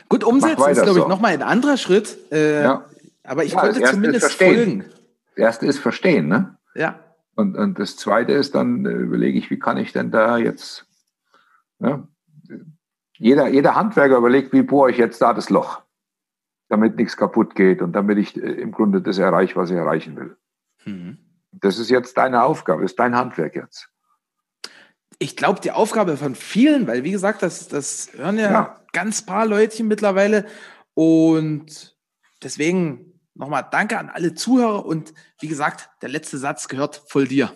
[0.08, 1.08] Gut, umsetzen ist, glaube ich, so.
[1.08, 2.18] nochmal ein anderer Schritt.
[2.32, 2.84] Äh, ja.
[3.24, 4.84] Aber ich ja, konnte zumindest folgen.
[5.34, 6.58] Das erste ist verstehen, ne?
[6.74, 6.98] Ja.
[7.34, 10.86] Und, und das zweite ist dann, äh, überlege ich, wie kann ich denn da jetzt,
[11.78, 12.06] ja,
[13.16, 15.82] jeder, jeder Handwerker überlegt, wie bohre ich jetzt da das Loch,
[16.72, 20.16] damit nichts kaputt geht und damit ich äh, im Grunde das erreiche, was ich erreichen
[20.16, 20.36] will.
[20.86, 21.18] Mhm.
[21.52, 23.90] Das ist jetzt deine Aufgabe, ist dein Handwerk jetzt.
[25.18, 28.80] Ich glaube, die Aufgabe von vielen, weil wie gesagt, das, das hören ja, ja.
[28.92, 30.46] ganz paar Leutchen mittlerweile
[30.94, 31.94] und
[32.42, 37.52] deswegen nochmal danke an alle Zuhörer und wie gesagt, der letzte Satz gehört voll dir.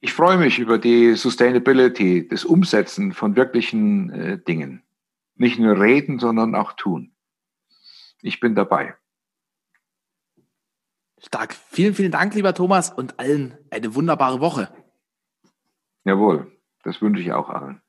[0.00, 4.82] Ich freue mich über die Sustainability, das Umsetzen von wirklichen äh, Dingen.
[5.36, 7.11] Nicht nur reden, sondern auch tun.
[8.22, 8.94] Ich bin dabei.
[11.18, 11.54] Stark.
[11.54, 14.68] Vielen, vielen Dank, lieber Thomas, und allen eine wunderbare Woche.
[16.04, 16.50] Jawohl,
[16.82, 17.80] das wünsche ich auch allen.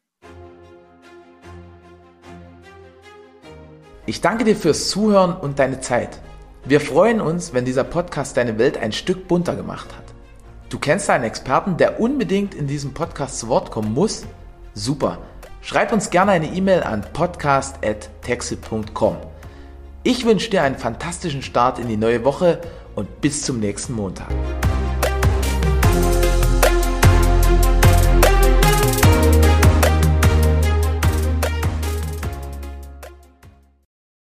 [4.06, 6.20] Ich danke dir fürs Zuhören und deine Zeit.
[6.66, 10.04] Wir freuen uns, wenn dieser Podcast deine Welt ein Stück bunter gemacht hat.
[10.70, 14.26] Du kennst einen Experten, der unbedingt in diesem Podcast zu Wort kommen muss?
[14.74, 15.20] Super.
[15.62, 19.33] Schreib uns gerne eine E-Mail an podcast.texel.com.
[20.06, 22.60] Ich wünsche dir einen fantastischen Start in die neue Woche
[22.94, 24.28] und bis zum nächsten Montag.